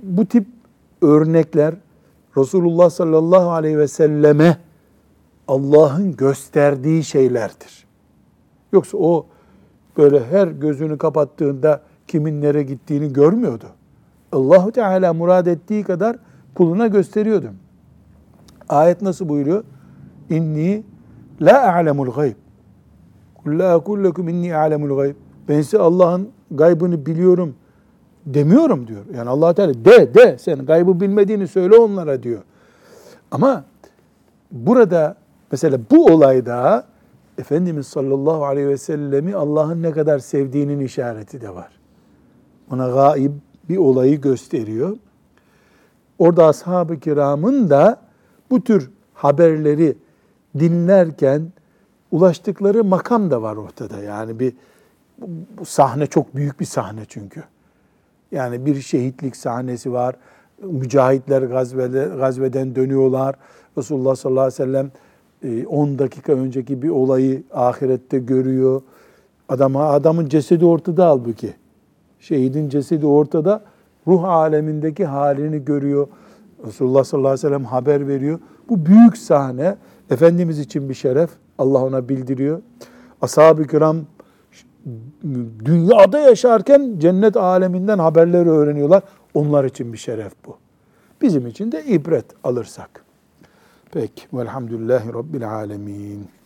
Bu 0.00 0.26
tip 0.26 0.46
örnekler 1.02 1.74
Resulullah 2.36 2.90
sallallahu 2.90 3.50
aleyhi 3.50 3.78
ve 3.78 3.88
selleme 3.88 4.58
Allah'ın 5.48 6.16
gösterdiği 6.16 7.04
şeylerdir. 7.04 7.87
Yoksa 8.72 8.98
o 8.98 9.26
böyle 9.96 10.24
her 10.24 10.48
gözünü 10.48 10.98
kapattığında 10.98 11.80
kimin 12.06 12.42
nereye 12.42 12.62
gittiğini 12.62 13.12
görmüyordu. 13.12 13.66
Allahu 14.32 14.72
Teala 14.72 15.12
murad 15.12 15.46
ettiği 15.46 15.84
kadar 15.84 16.16
kuluna 16.54 16.86
gösteriyordu. 16.86 17.50
Ayet 18.68 19.02
nasıl 19.02 19.28
buyuruyor? 19.28 19.64
İnni 20.30 20.82
la 21.40 21.74
a'lemul 21.74 22.10
gayb. 22.10 22.34
Kul 23.34 23.58
la 23.58 23.74
akul 23.74 24.04
lekum 24.04 24.28
inni 24.28 24.56
a'lemul 24.56 24.96
gayb. 24.96 25.14
Ben 25.48 25.62
size 25.62 25.78
Allah'ın 25.78 26.28
gaybını 26.50 27.06
biliyorum 27.06 27.54
demiyorum 28.26 28.86
diyor. 28.86 29.04
Yani 29.14 29.30
Allah 29.30 29.54
Teala 29.54 29.74
de 29.74 30.14
de 30.14 30.38
sen 30.38 30.66
gaybı 30.66 31.00
bilmediğini 31.00 31.48
söyle 31.48 31.76
onlara 31.76 32.22
diyor. 32.22 32.42
Ama 33.30 33.64
burada 34.52 35.14
mesela 35.52 35.78
bu 35.90 36.06
olayda 36.06 36.84
Efendimiz 37.38 37.86
sallallahu 37.86 38.44
aleyhi 38.44 38.68
ve 38.68 38.78
sellemi 38.78 39.34
Allah'ın 39.34 39.82
ne 39.82 39.92
kadar 39.92 40.18
sevdiğinin 40.18 40.80
işareti 40.80 41.40
de 41.40 41.54
var. 41.54 41.72
Ona 42.72 42.88
gaib 42.88 43.32
bir 43.68 43.76
olayı 43.76 44.20
gösteriyor. 44.20 44.96
Orada 46.18 46.46
ashab-ı 46.46 47.00
kiramın 47.00 47.70
da 47.70 48.00
bu 48.50 48.64
tür 48.64 48.90
haberleri 49.14 49.96
dinlerken 50.58 51.52
ulaştıkları 52.10 52.84
makam 52.84 53.30
da 53.30 53.42
var 53.42 53.56
ortada. 53.56 53.98
Yani 54.02 54.40
bir 54.40 54.52
bu 55.58 55.64
sahne 55.64 56.06
çok 56.06 56.36
büyük 56.36 56.60
bir 56.60 56.64
sahne 56.64 57.04
çünkü. 57.08 57.44
Yani 58.32 58.66
bir 58.66 58.80
şehitlik 58.80 59.36
sahnesi 59.36 59.92
var. 59.92 60.16
Mücahitler 60.62 61.42
gazvede, 61.42 62.10
gazveden 62.16 62.74
dönüyorlar. 62.74 63.34
Resulullah 63.78 64.16
sallallahu 64.16 64.40
aleyhi 64.40 64.62
ve 64.62 64.64
sellem 64.64 64.90
10 65.66 65.98
dakika 65.98 66.32
önceki 66.32 66.82
bir 66.82 66.88
olayı 66.88 67.42
ahirette 67.52 68.18
görüyor. 68.18 68.82
Adama 69.48 69.84
adamın 69.84 70.28
cesedi 70.28 70.64
ortada 70.64 71.06
halbuki. 71.06 71.54
Şehidin 72.20 72.68
cesedi 72.68 73.06
ortada. 73.06 73.62
Ruh 74.06 74.24
alemindeki 74.24 75.04
halini 75.04 75.64
görüyor. 75.64 76.08
Resulullah 76.66 77.04
sallallahu 77.04 77.28
aleyhi 77.28 77.46
ve 77.46 77.48
sellem 77.48 77.64
haber 77.64 78.08
veriyor. 78.08 78.38
Bu 78.68 78.86
büyük 78.86 79.18
sahne 79.18 79.76
Efendimiz 80.10 80.58
için 80.58 80.88
bir 80.88 80.94
şeref. 80.94 81.30
Allah 81.58 81.84
ona 81.84 82.08
bildiriyor. 82.08 82.62
Ashab-ı 83.22 83.66
kiram 83.66 83.96
dünyada 85.64 86.18
yaşarken 86.18 86.94
cennet 86.98 87.36
aleminden 87.36 87.98
haberleri 87.98 88.50
öğreniyorlar. 88.50 89.02
Onlar 89.34 89.64
için 89.64 89.92
bir 89.92 89.98
şeref 89.98 90.32
bu. 90.46 90.56
Bizim 91.22 91.46
için 91.46 91.72
de 91.72 91.84
ibret 91.84 92.24
alırsak. 92.44 93.04
Peki. 93.92 94.26
Velhamdülillahi 94.32 95.12
Rabbil 95.12 95.50
alemin. 95.50 96.37